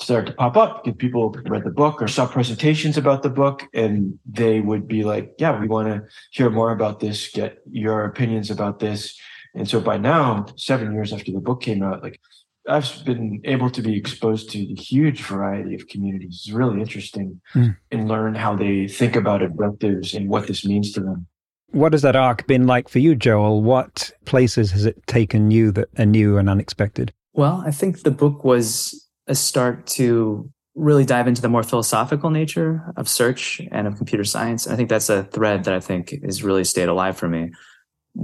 started 0.00 0.26
to 0.26 0.36
pop 0.36 0.56
up 0.56 0.84
because 0.84 0.96
people 0.96 1.30
read 1.46 1.64
the 1.64 1.70
book 1.70 2.02
or 2.02 2.08
saw 2.08 2.26
presentations 2.26 2.96
about 2.96 3.22
the 3.22 3.30
book 3.30 3.68
and 3.72 4.18
they 4.26 4.60
would 4.60 4.88
be 4.88 5.04
like, 5.04 5.32
yeah, 5.38 5.58
we 5.58 5.68
want 5.68 5.88
to 5.88 6.02
hear 6.32 6.50
more 6.50 6.72
about 6.72 7.00
this, 7.00 7.30
get 7.30 7.58
your 7.70 8.04
opinions 8.04 8.50
about 8.50 8.80
this. 8.80 9.16
And 9.54 9.68
so 9.68 9.80
by 9.80 9.96
now, 9.96 10.46
seven 10.56 10.92
years 10.92 11.12
after 11.12 11.30
the 11.30 11.40
book 11.40 11.62
came 11.62 11.82
out, 11.82 12.02
like 12.02 12.20
I've 12.68 13.04
been 13.04 13.40
able 13.44 13.70
to 13.70 13.82
be 13.82 13.96
exposed 13.96 14.50
to 14.50 14.58
the 14.58 14.74
huge 14.74 15.22
variety 15.22 15.74
of 15.74 15.86
communities. 15.86 16.42
It's 16.44 16.50
really 16.50 16.80
interesting 16.80 17.40
mm. 17.54 17.76
and 17.90 18.08
learn 18.08 18.34
how 18.34 18.56
they 18.56 18.88
think 18.88 19.16
about 19.16 19.42
objectives 19.42 20.14
and 20.14 20.28
what 20.28 20.46
this 20.46 20.64
means 20.64 20.92
to 20.92 21.00
them. 21.00 21.26
What 21.70 21.92
has 21.92 22.02
that 22.02 22.16
arc 22.16 22.46
been 22.46 22.66
like 22.66 22.88
for 22.88 23.00
you, 23.00 23.14
Joel? 23.14 23.62
What 23.62 24.12
places 24.24 24.70
has 24.72 24.86
it 24.86 25.06
taken 25.06 25.50
you 25.50 25.72
that 25.72 25.88
are 25.98 26.06
new 26.06 26.38
and 26.38 26.48
unexpected? 26.48 27.12
Well, 27.32 27.62
I 27.66 27.70
think 27.72 28.02
the 28.02 28.12
book 28.12 28.44
was 28.44 29.03
a 29.26 29.34
start 29.34 29.86
to 29.86 30.50
really 30.74 31.04
dive 31.04 31.28
into 31.28 31.40
the 31.40 31.48
more 31.48 31.62
philosophical 31.62 32.30
nature 32.30 32.92
of 32.96 33.08
search 33.08 33.60
and 33.70 33.86
of 33.86 33.96
computer 33.96 34.24
science. 34.24 34.66
And 34.66 34.72
I 34.72 34.76
think 34.76 34.88
that's 34.88 35.08
a 35.08 35.24
thread 35.24 35.64
that 35.64 35.74
I 35.74 35.80
think 35.80 36.12
is 36.12 36.42
really 36.42 36.64
stayed 36.64 36.88
alive 36.88 37.16
for 37.16 37.28
me. 37.28 37.52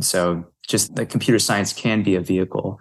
So 0.00 0.44
just 0.66 0.94
that 0.96 1.10
computer 1.10 1.38
science 1.38 1.72
can 1.72 2.02
be 2.02 2.16
a 2.16 2.20
vehicle 2.20 2.80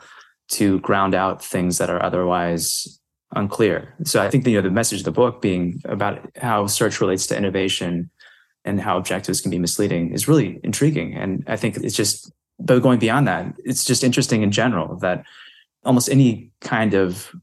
to 0.49 0.79
ground 0.79 1.13
out 1.13 1.43
things 1.43 1.77
that 1.77 1.89
are 1.89 2.01
otherwise 2.03 2.99
unclear. 3.35 3.95
So 4.03 4.21
I 4.21 4.29
think 4.29 4.45
you 4.47 4.55
know 4.55 4.61
the 4.61 4.71
message 4.71 4.99
of 4.99 5.05
the 5.05 5.11
book 5.11 5.41
being 5.41 5.81
about 5.85 6.31
how 6.37 6.65
search 6.65 6.99
relates 6.99 7.27
to 7.27 7.37
innovation 7.37 8.09
and 8.65 8.81
how 8.81 8.97
objectives 8.97 9.41
can 9.41 9.51
be 9.51 9.59
misleading 9.59 10.11
is 10.11 10.27
really 10.27 10.59
intriguing. 10.63 11.13
And 11.13 11.43
I 11.47 11.55
think 11.55 11.77
it's 11.77 11.95
just 11.95 12.31
but 12.59 12.81
going 12.81 12.99
beyond 12.99 13.27
that, 13.27 13.53
it's 13.63 13.85
just 13.85 14.03
interesting 14.03 14.41
in 14.41 14.51
general 14.51 14.97
that 14.97 15.23
almost 15.83 16.09
any 16.09 16.51
kind 16.59 16.93
of 16.93 17.33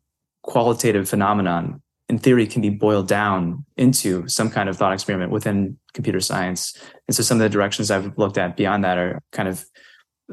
qualitative 0.46 1.08
phenomenon 1.08 1.82
in 2.08 2.18
theory 2.18 2.46
can 2.46 2.62
be 2.62 2.70
boiled 2.70 3.08
down 3.08 3.64
into 3.76 4.26
some 4.28 4.48
kind 4.48 4.68
of 4.68 4.76
thought 4.76 4.92
experiment 4.92 5.32
within 5.32 5.76
computer 5.92 6.20
science. 6.20 6.76
And 7.08 7.16
so 7.16 7.22
some 7.22 7.38
of 7.38 7.42
the 7.42 7.48
directions 7.48 7.90
I've 7.90 8.16
looked 8.16 8.38
at 8.38 8.56
beyond 8.56 8.84
that 8.84 8.96
are 8.96 9.20
kind 9.32 9.48
of 9.48 9.64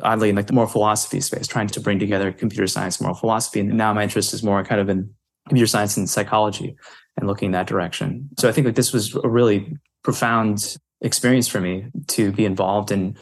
oddly 0.01 0.29
in 0.29 0.35
like 0.35 0.47
the 0.47 0.53
moral 0.53 0.69
philosophy 0.69 1.19
space, 1.19 1.47
trying 1.47 1.67
to 1.67 1.79
bring 1.79 1.99
together 1.99 2.31
computer 2.31 2.67
science, 2.67 3.01
moral 3.01 3.15
philosophy. 3.15 3.59
And 3.59 3.73
now 3.75 3.93
my 3.93 4.03
interest 4.03 4.33
is 4.33 4.43
more 4.43 4.63
kind 4.63 4.81
of 4.81 4.89
in 4.89 5.13
computer 5.47 5.67
science 5.67 5.97
and 5.97 6.09
psychology 6.09 6.75
and 7.17 7.27
looking 7.27 7.47
in 7.47 7.51
that 7.53 7.67
direction. 7.67 8.29
So 8.37 8.47
I 8.47 8.51
think 8.51 8.65
that 8.65 8.75
this 8.75 8.93
was 8.93 9.15
a 9.15 9.29
really 9.29 9.75
profound 10.03 10.77
experience 11.01 11.47
for 11.47 11.59
me 11.59 11.87
to 12.07 12.31
be 12.31 12.45
involved 12.45 12.91
in 12.91 13.17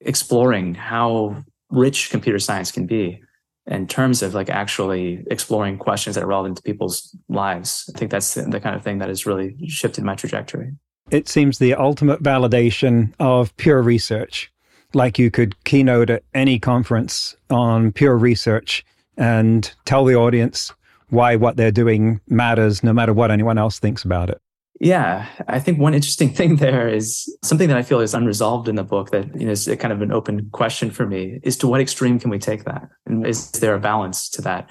exploring 0.00 0.74
how 0.74 1.44
rich 1.70 2.10
computer 2.10 2.38
science 2.38 2.72
can 2.72 2.86
be 2.86 3.22
in 3.68 3.86
terms 3.86 4.22
of 4.22 4.34
like 4.34 4.48
actually 4.48 5.24
exploring 5.30 5.78
questions 5.78 6.14
that 6.14 6.24
are 6.24 6.28
relevant 6.28 6.56
to 6.56 6.62
people's 6.62 7.14
lives. 7.28 7.90
I 7.94 7.98
think 7.98 8.10
that's 8.10 8.34
the 8.34 8.60
kind 8.60 8.74
of 8.74 8.82
thing 8.82 8.98
that 8.98 9.08
has 9.08 9.26
really 9.26 9.56
shifted 9.68 10.04
my 10.04 10.14
trajectory. 10.14 10.72
It 11.10 11.28
seems 11.28 11.58
the 11.58 11.74
ultimate 11.74 12.22
validation 12.22 13.12
of 13.18 13.56
pure 13.56 13.82
research. 13.82 14.50
Like 14.94 15.18
you 15.18 15.30
could 15.30 15.62
keynote 15.64 16.10
at 16.10 16.22
any 16.34 16.58
conference 16.58 17.36
on 17.50 17.92
pure 17.92 18.16
research 18.16 18.84
and 19.16 19.70
tell 19.84 20.04
the 20.04 20.16
audience 20.16 20.72
why 21.10 21.36
what 21.36 21.56
they're 21.56 21.70
doing 21.70 22.20
matters 22.28 22.82
no 22.82 22.92
matter 22.92 23.12
what 23.12 23.30
anyone 23.30 23.58
else 23.58 23.78
thinks 23.78 24.04
about 24.04 24.30
it. 24.30 24.40
Yeah, 24.80 25.26
I 25.48 25.58
think 25.58 25.78
one 25.78 25.94
interesting 25.94 26.28
thing 26.34 26.56
there 26.56 26.88
is 26.88 27.34
something 27.42 27.68
that 27.68 27.76
I 27.76 27.82
feel 27.82 28.00
is 28.00 28.14
unresolved 28.14 28.68
in 28.68 28.76
the 28.76 28.84
book 28.84 29.10
that 29.10 29.28
you 29.38 29.46
know 29.46 29.52
is 29.52 29.68
kind 29.78 29.92
of 29.92 30.02
an 30.02 30.12
open 30.12 30.48
question 30.50 30.90
for 30.90 31.06
me 31.06 31.40
is 31.42 31.56
to 31.58 31.68
what 31.68 31.80
extreme 31.80 32.18
can 32.18 32.30
we 32.30 32.38
take 32.38 32.64
that? 32.64 32.88
And 33.06 33.26
is 33.26 33.50
there 33.52 33.74
a 33.74 33.80
balance 33.80 34.28
to 34.30 34.42
that? 34.42 34.70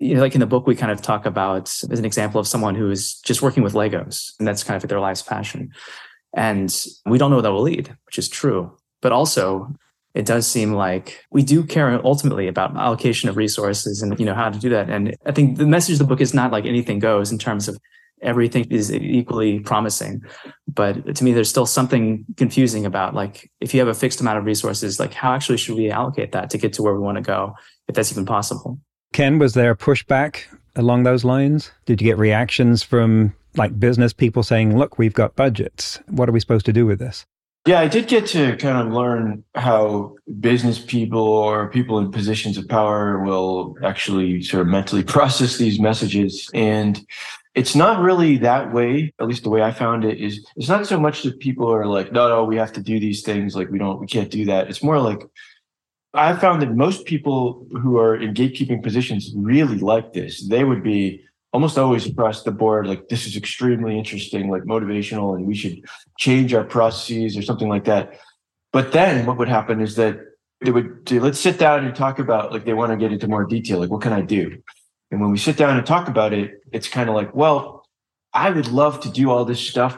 You 0.00 0.16
know, 0.16 0.20
like 0.20 0.34
in 0.34 0.40
the 0.40 0.46
book, 0.46 0.66
we 0.66 0.74
kind 0.74 0.90
of 0.90 1.00
talk 1.00 1.24
about 1.24 1.72
as 1.90 1.98
an 1.98 2.04
example 2.04 2.40
of 2.40 2.48
someone 2.48 2.74
who 2.74 2.90
is 2.90 3.14
just 3.20 3.42
working 3.42 3.62
with 3.62 3.74
Legos, 3.74 4.32
and 4.38 4.48
that's 4.48 4.64
kind 4.64 4.82
of 4.82 4.88
their 4.88 5.00
life's 5.00 5.22
passion. 5.22 5.70
And 6.36 6.74
we 7.06 7.16
don't 7.16 7.30
know 7.30 7.36
where 7.36 7.44
that 7.44 7.52
will 7.52 7.62
lead, 7.62 7.96
which 8.06 8.18
is 8.18 8.28
true. 8.28 8.76
But 9.00 9.12
also, 9.12 9.72
it 10.14 10.26
does 10.26 10.48
seem 10.48 10.72
like 10.72 11.24
we 11.30 11.44
do 11.44 11.62
care 11.62 12.04
ultimately 12.04 12.48
about 12.48 12.76
allocation 12.76 13.28
of 13.28 13.36
resources 13.36 14.02
and 14.02 14.18
you 14.18 14.26
know 14.26 14.34
how 14.34 14.50
to 14.50 14.58
do 14.58 14.68
that. 14.70 14.90
And 14.90 15.16
I 15.26 15.32
think 15.32 15.58
the 15.58 15.66
message 15.66 15.94
of 15.94 15.98
the 16.00 16.06
book 16.06 16.20
is 16.20 16.34
not 16.34 16.50
like 16.50 16.66
anything 16.66 16.98
goes 16.98 17.30
in 17.30 17.38
terms 17.38 17.68
of 17.68 17.78
everything 18.24 18.64
is 18.70 18.92
equally 18.92 19.60
promising. 19.60 20.22
But 20.66 21.16
to 21.16 21.24
me, 21.24 21.32
there's 21.32 21.50
still 21.50 21.66
something 21.66 22.24
confusing 22.36 22.86
about 22.86 23.14
like 23.14 23.50
if 23.60 23.74
you 23.74 23.80
have 23.80 23.88
a 23.88 23.94
fixed 23.94 24.20
amount 24.20 24.38
of 24.38 24.44
resources, 24.44 24.98
like 24.98 25.12
how 25.14 25.32
actually 25.32 25.58
should 25.58 25.76
we 25.76 25.90
allocate 25.90 26.32
that 26.32 26.50
to 26.50 26.58
get 26.58 26.72
to 26.74 26.82
where 26.82 26.94
we 26.94 27.00
want 27.00 27.16
to 27.16 27.22
go, 27.22 27.54
if 27.88 27.94
that's 27.94 28.10
even 28.10 28.26
possible? 28.26 28.78
Ken, 29.12 29.38
was 29.38 29.54
there 29.54 29.70
a 29.70 29.76
pushback 29.76 30.44
along 30.74 31.04
those 31.04 31.24
lines? 31.24 31.70
Did 31.86 32.00
you 32.00 32.08
get 32.08 32.18
reactions 32.18 32.82
from 32.82 33.34
like 33.56 33.78
business 33.78 34.12
people 34.12 34.42
saying, 34.42 34.76
look, 34.76 34.98
we've 34.98 35.14
got 35.14 35.36
budgets. 35.36 36.00
What 36.08 36.28
are 36.28 36.32
we 36.32 36.40
supposed 36.40 36.66
to 36.66 36.72
do 36.72 36.86
with 36.86 36.98
this? 36.98 37.24
Yeah, 37.66 37.80
I 37.80 37.88
did 37.88 38.08
get 38.08 38.26
to 38.28 38.56
kind 38.56 38.86
of 38.86 38.92
learn 38.92 39.42
how 39.54 40.16
business 40.38 40.78
people 40.78 41.22
or 41.22 41.70
people 41.70 41.98
in 41.98 42.10
positions 42.10 42.58
of 42.58 42.68
power 42.68 43.24
will 43.24 43.76
actually 43.82 44.42
sort 44.42 44.62
of 44.62 44.66
mentally 44.66 45.02
process 45.16 45.56
these 45.56 45.80
messages. 45.80 46.50
And 46.52 47.00
it's 47.54 47.76
not 47.76 48.00
really 48.00 48.38
that 48.38 48.72
way 48.72 49.12
at 49.20 49.26
least 49.26 49.44
the 49.44 49.50
way 49.50 49.62
i 49.62 49.70
found 49.70 50.04
it 50.04 50.20
is 50.20 50.44
it's 50.56 50.68
not 50.68 50.86
so 50.86 50.98
much 50.98 51.22
that 51.22 51.38
people 51.38 51.72
are 51.72 51.86
like 51.86 52.12
no 52.12 52.28
no 52.28 52.44
we 52.44 52.56
have 52.56 52.72
to 52.72 52.82
do 52.82 52.98
these 52.98 53.22
things 53.22 53.54
like 53.54 53.70
we 53.70 53.78
don't 53.78 54.00
we 54.00 54.06
can't 54.06 54.30
do 54.30 54.44
that. 54.46 54.68
It's 54.68 54.82
more 54.82 55.00
like 55.00 55.22
i 56.12 56.34
found 56.34 56.62
that 56.62 56.74
most 56.74 57.06
people 57.06 57.66
who 57.82 57.98
are 57.98 58.16
in 58.16 58.34
gatekeeping 58.34 58.82
positions 58.82 59.32
really 59.36 59.78
like 59.78 60.12
this. 60.12 60.46
They 60.46 60.64
would 60.64 60.82
be 60.82 61.24
almost 61.52 61.78
always 61.78 62.06
across 62.06 62.42
the 62.42 62.50
board 62.50 62.86
like 62.86 63.08
this 63.08 63.26
is 63.26 63.36
extremely 63.36 63.96
interesting 63.96 64.50
like 64.50 64.64
motivational 64.64 65.36
and 65.36 65.46
we 65.46 65.54
should 65.54 65.76
change 66.18 66.52
our 66.52 66.64
processes 66.64 67.36
or 67.36 67.42
something 67.42 67.68
like 67.68 67.84
that. 67.84 68.18
But 68.72 68.90
then 68.90 69.24
what 69.26 69.38
would 69.38 69.48
happen 69.48 69.80
is 69.80 69.94
that 69.94 70.18
they 70.64 70.72
would 70.72 71.08
say 71.08 71.20
let's 71.20 71.38
sit 71.38 71.58
down 71.58 71.84
and 71.84 71.94
talk 71.94 72.18
about 72.18 72.52
like 72.52 72.64
they 72.64 72.74
want 72.74 72.90
to 72.90 72.96
get 72.96 73.12
into 73.12 73.28
more 73.28 73.44
detail 73.44 73.78
like 73.78 73.90
what 73.90 74.02
can 74.02 74.12
i 74.12 74.20
do 74.20 74.56
and 75.14 75.20
when 75.20 75.30
we 75.30 75.38
sit 75.38 75.56
down 75.56 75.76
and 75.76 75.86
talk 75.86 76.08
about 76.08 76.32
it, 76.32 76.60
it's 76.72 76.88
kind 76.88 77.08
of 77.08 77.14
like, 77.14 77.32
well, 77.36 77.86
I 78.32 78.50
would 78.50 78.66
love 78.66 79.00
to 79.02 79.08
do 79.08 79.30
all 79.30 79.44
this 79.44 79.60
stuff, 79.60 79.96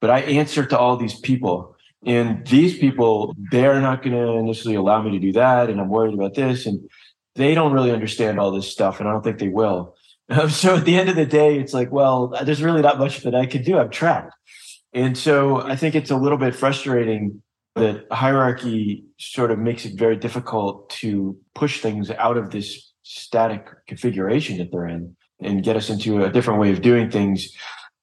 but 0.00 0.10
I 0.10 0.22
answer 0.22 0.66
to 0.66 0.76
all 0.76 0.96
these 0.96 1.20
people. 1.20 1.76
And 2.04 2.44
these 2.48 2.76
people, 2.76 3.36
they're 3.52 3.80
not 3.80 4.02
going 4.02 4.16
to 4.16 4.32
initially 4.32 4.74
allow 4.74 5.00
me 5.00 5.12
to 5.12 5.20
do 5.20 5.32
that. 5.34 5.70
And 5.70 5.80
I'm 5.80 5.88
worried 5.88 6.14
about 6.14 6.34
this. 6.34 6.66
And 6.66 6.90
they 7.36 7.54
don't 7.54 7.72
really 7.72 7.92
understand 7.92 8.40
all 8.40 8.50
this 8.50 8.68
stuff. 8.68 8.98
And 8.98 9.08
I 9.08 9.12
don't 9.12 9.22
think 9.22 9.38
they 9.38 9.48
will. 9.48 9.94
So 10.48 10.74
at 10.74 10.84
the 10.84 10.96
end 10.96 11.08
of 11.08 11.14
the 11.14 11.26
day, 11.26 11.60
it's 11.60 11.72
like, 11.72 11.92
well, 11.92 12.34
there's 12.42 12.60
really 12.60 12.82
not 12.82 12.98
much 12.98 13.20
that 13.20 13.36
I 13.36 13.46
can 13.46 13.62
do. 13.62 13.78
I'm 13.78 13.90
trapped. 13.90 14.32
And 14.92 15.16
so 15.16 15.58
I 15.60 15.76
think 15.76 15.94
it's 15.94 16.10
a 16.10 16.16
little 16.16 16.38
bit 16.38 16.56
frustrating 16.56 17.40
that 17.76 18.06
hierarchy 18.10 19.04
sort 19.20 19.52
of 19.52 19.60
makes 19.60 19.84
it 19.84 19.96
very 19.96 20.16
difficult 20.16 20.90
to 20.90 21.36
push 21.54 21.80
things 21.80 22.10
out 22.10 22.36
of 22.36 22.50
this 22.50 22.85
static 23.06 23.68
configuration 23.86 24.58
that 24.58 24.72
they're 24.72 24.86
in 24.86 25.16
and 25.40 25.62
get 25.62 25.76
us 25.76 25.90
into 25.90 26.24
a 26.24 26.30
different 26.30 26.58
way 26.58 26.72
of 26.72 26.82
doing 26.82 27.08
things. 27.08 27.54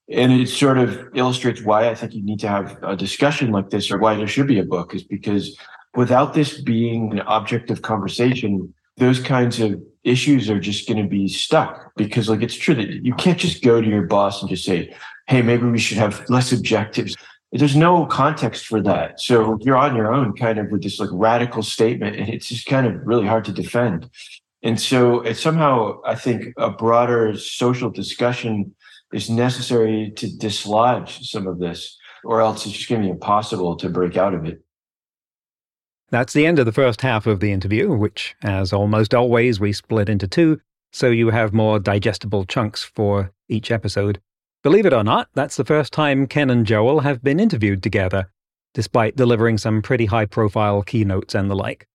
And 0.09 0.31
it 0.31 0.47
sort 0.47 0.77
of 0.77 1.09
illustrates 1.13 1.61
why 1.61 1.89
I 1.89 1.95
think 1.95 2.13
you 2.13 2.23
need 2.23 2.39
to 2.39 2.47
have 2.47 2.81
a 2.81 2.95
discussion 2.95 3.51
like 3.51 3.69
this 3.69 3.91
or 3.91 3.97
why 3.97 4.15
there 4.15 4.27
should 4.27 4.47
be 4.47 4.59
a 4.59 4.63
book 4.63 4.95
is 4.95 5.03
because 5.03 5.57
without 5.93 6.33
this 6.33 6.61
being 6.61 7.11
an 7.11 7.19
object 7.21 7.69
of 7.69 7.81
conversation, 7.81 8.73
those 8.95 9.19
kinds 9.19 9.59
of 9.59 9.81
issues 10.05 10.49
are 10.49 10.59
just 10.59 10.87
going 10.87 11.01
to 11.01 11.09
be 11.09 11.27
stuck 11.27 11.93
because 11.95 12.29
like 12.29 12.41
it's 12.41 12.55
true 12.55 12.75
that 12.75 12.89
you 13.03 13.13
can't 13.15 13.39
just 13.39 13.61
go 13.61 13.81
to 13.81 13.87
your 13.87 14.03
boss 14.03 14.41
and 14.41 14.49
just 14.49 14.63
say, 14.63 14.93
Hey, 15.27 15.41
maybe 15.41 15.65
we 15.65 15.79
should 15.79 15.97
have 15.97 16.23
less 16.29 16.51
objectives. 16.53 17.15
There's 17.51 17.75
no 17.75 18.05
context 18.05 18.67
for 18.67 18.81
that. 18.81 19.19
So 19.19 19.57
you're 19.61 19.77
on 19.77 19.95
your 19.95 20.13
own 20.13 20.33
kind 20.33 20.59
of 20.59 20.71
with 20.71 20.83
this 20.83 20.99
like 20.99 21.09
radical 21.11 21.61
statement 21.61 22.15
and 22.15 22.29
it's 22.29 22.47
just 22.47 22.65
kind 22.67 22.87
of 22.87 23.05
really 23.05 23.27
hard 23.27 23.45
to 23.45 23.51
defend. 23.51 24.09
And 24.63 24.79
so 24.79 25.19
it's 25.21 25.41
somehow, 25.41 25.99
I 26.05 26.15
think, 26.15 26.53
a 26.57 26.69
broader 26.69 27.37
social 27.37 27.89
discussion 27.89 28.73
is 29.11 29.29
necessary 29.29 30.13
to 30.15 30.27
dislodge 30.37 31.29
some 31.29 31.47
of 31.47 31.59
this, 31.59 31.97
or 32.23 32.39
else 32.39 32.65
it's 32.65 32.75
just 32.75 32.89
going 32.89 33.01
to 33.01 33.07
be 33.07 33.11
impossible 33.11 33.75
to 33.77 33.89
break 33.89 34.17
out 34.17 34.33
of 34.33 34.45
it. 34.45 34.63
That's 36.09 36.33
the 36.33 36.45
end 36.45 36.59
of 36.59 36.65
the 36.65 36.71
first 36.71 37.01
half 37.01 37.27
of 37.27 37.39
the 37.39 37.51
interview, 37.51 37.93
which, 37.93 38.35
as 38.43 38.71
almost 38.71 39.13
always, 39.13 39.59
we 39.59 39.73
split 39.73 40.09
into 40.09 40.27
two, 40.27 40.61
so 40.91 41.09
you 41.09 41.31
have 41.31 41.53
more 41.53 41.79
digestible 41.79 42.45
chunks 42.45 42.83
for 42.83 43.31
each 43.49 43.71
episode. 43.71 44.21
Believe 44.61 44.85
it 44.85 44.93
or 44.93 45.03
not, 45.03 45.27
that's 45.33 45.57
the 45.57 45.65
first 45.65 45.91
time 45.91 46.27
Ken 46.27 46.49
and 46.49 46.65
Joel 46.65 47.01
have 47.01 47.21
been 47.21 47.39
interviewed 47.39 47.83
together, 47.83 48.31
despite 48.73 49.15
delivering 49.17 49.57
some 49.57 49.81
pretty 49.81 50.05
high 50.05 50.25
profile 50.25 50.83
keynotes 50.83 51.35
and 51.35 51.49
the 51.49 51.55
like. 51.55 51.87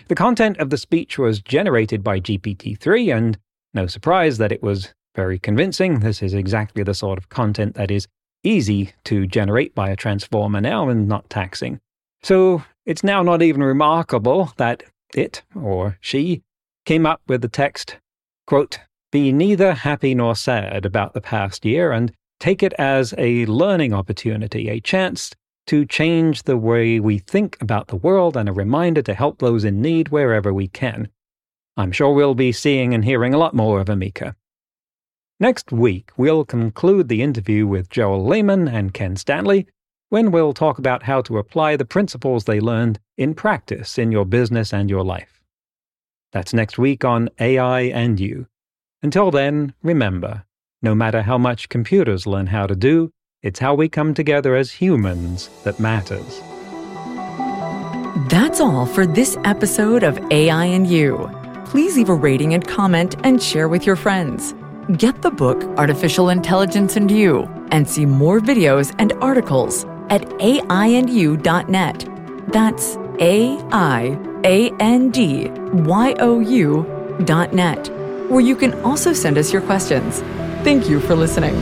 The 0.07 0.15
content 0.15 0.57
of 0.57 0.71
the 0.71 0.77
speech 0.77 1.19
was 1.19 1.39
generated 1.39 2.03
by 2.03 2.19
GPT-3, 2.19 3.15
and 3.15 3.37
no 3.75 3.85
surprise 3.85 4.39
that 4.39 4.51
it 4.51 4.63
was 4.63 4.91
very 5.15 5.37
convincing. 5.37 5.99
This 5.99 6.23
is 6.23 6.33
exactly 6.33 6.81
the 6.81 6.95
sort 6.95 7.19
of 7.19 7.29
content 7.29 7.75
that 7.75 7.91
is 7.91 8.07
easy 8.43 8.93
to 9.03 9.27
generate 9.27 9.75
by 9.75 9.91
a 9.91 9.95
transformer 9.95 10.61
now 10.61 10.89
and 10.89 11.07
not 11.07 11.29
taxing. 11.29 11.79
So 12.23 12.63
it's 12.87 13.03
now 13.03 13.21
not 13.21 13.43
even 13.43 13.61
remarkable 13.61 14.51
that 14.57 14.81
it, 15.13 15.43
or 15.55 15.99
she, 16.01 16.41
came 16.85 17.05
up 17.05 17.21
with 17.27 17.43
the 17.43 17.47
text, 17.47 17.97
quote, 18.47 18.79
be 19.11 19.31
neither 19.31 19.73
happy 19.73 20.13
nor 20.13 20.35
sad 20.35 20.85
about 20.85 21.13
the 21.13 21.21
past 21.21 21.65
year 21.65 21.91
and 21.91 22.11
take 22.39 22.63
it 22.63 22.73
as 22.73 23.13
a 23.17 23.45
learning 23.47 23.93
opportunity, 23.93 24.69
a 24.69 24.79
chance 24.79 25.31
to 25.67 25.85
change 25.85 26.43
the 26.43 26.57
way 26.57 26.99
we 26.99 27.17
think 27.17 27.57
about 27.61 27.87
the 27.87 27.95
world 27.95 28.35
and 28.35 28.49
a 28.49 28.53
reminder 28.53 29.01
to 29.01 29.13
help 29.13 29.39
those 29.39 29.63
in 29.63 29.81
need 29.81 30.09
wherever 30.09 30.53
we 30.53 30.67
can. 30.67 31.09
I'm 31.77 31.91
sure 31.91 32.13
we'll 32.13 32.35
be 32.35 32.51
seeing 32.51 32.93
and 32.93 33.05
hearing 33.05 33.33
a 33.33 33.37
lot 33.37 33.53
more 33.53 33.79
of 33.79 33.87
Ameca. 33.87 34.35
Next 35.39 35.71
week, 35.71 36.11
we'll 36.17 36.43
conclude 36.43 37.07
the 37.07 37.21
interview 37.21 37.65
with 37.65 37.89
Joel 37.89 38.25
Lehman 38.25 38.67
and 38.67 38.93
Ken 38.93 39.15
Stanley 39.15 39.67
when 40.09 40.31
we'll 40.31 40.53
talk 40.53 40.79
about 40.79 41.03
how 41.03 41.21
to 41.21 41.37
apply 41.37 41.75
the 41.75 41.85
principles 41.85 42.43
they 42.43 42.59
learned 42.59 42.99
in 43.17 43.33
practice 43.33 43.97
in 43.97 44.11
your 44.11 44.25
business 44.25 44.73
and 44.73 44.89
your 44.89 45.03
life. 45.03 45.41
That's 46.31 46.53
next 46.53 46.77
week 46.77 47.05
on 47.05 47.29
AI 47.39 47.81
and 47.81 48.19
You. 48.19 48.47
Until 49.01 49.31
then, 49.31 49.73
remember 49.81 50.43
no 50.81 50.95
matter 50.95 51.21
how 51.21 51.37
much 51.37 51.69
computers 51.69 52.25
learn 52.25 52.47
how 52.47 52.65
to 52.67 52.75
do, 52.75 53.11
it's 53.41 53.59
how 53.59 53.75
we 53.75 53.89
come 53.89 54.13
together 54.13 54.55
as 54.55 54.71
humans 54.71 55.49
that 55.63 55.79
matters. 55.79 56.41
That's 58.29 58.59
all 58.59 58.85
for 58.85 59.05
this 59.05 59.37
episode 59.45 60.03
of 60.03 60.19
AI 60.31 60.65
and 60.65 60.87
You. 60.87 61.29
Please 61.65 61.95
leave 61.95 62.09
a 62.09 62.13
rating 62.13 62.53
and 62.53 62.67
comment 62.67 63.15
and 63.23 63.41
share 63.41 63.67
with 63.67 63.85
your 63.85 63.95
friends. 63.95 64.53
Get 64.97 65.21
the 65.21 65.31
book 65.31 65.63
Artificial 65.77 66.29
Intelligence 66.29 66.95
and 66.95 67.09
You 67.11 67.43
and 67.71 67.87
see 67.87 68.05
more 68.05 68.39
videos 68.39 68.93
and 68.99 69.13
articles 69.21 69.85
at 70.09 70.23
aiandyou.net. 70.39 72.05
That's 72.51 72.97
A 73.19 73.57
I 73.71 74.19
A 74.43 74.71
N 74.79 75.11
D 75.11 75.49
Y 75.49 76.15
O 76.19 76.39
U 76.39 77.17
dot 77.25 77.53
net 77.53 77.98
where 78.29 78.41
you 78.41 78.55
can 78.55 78.73
also 78.83 79.13
send 79.13 79.37
us 79.37 79.51
your 79.51 79.61
questions. 79.61 80.19
Thank 80.63 80.89
you 80.89 80.99
for 80.99 81.15
listening. 81.15 81.55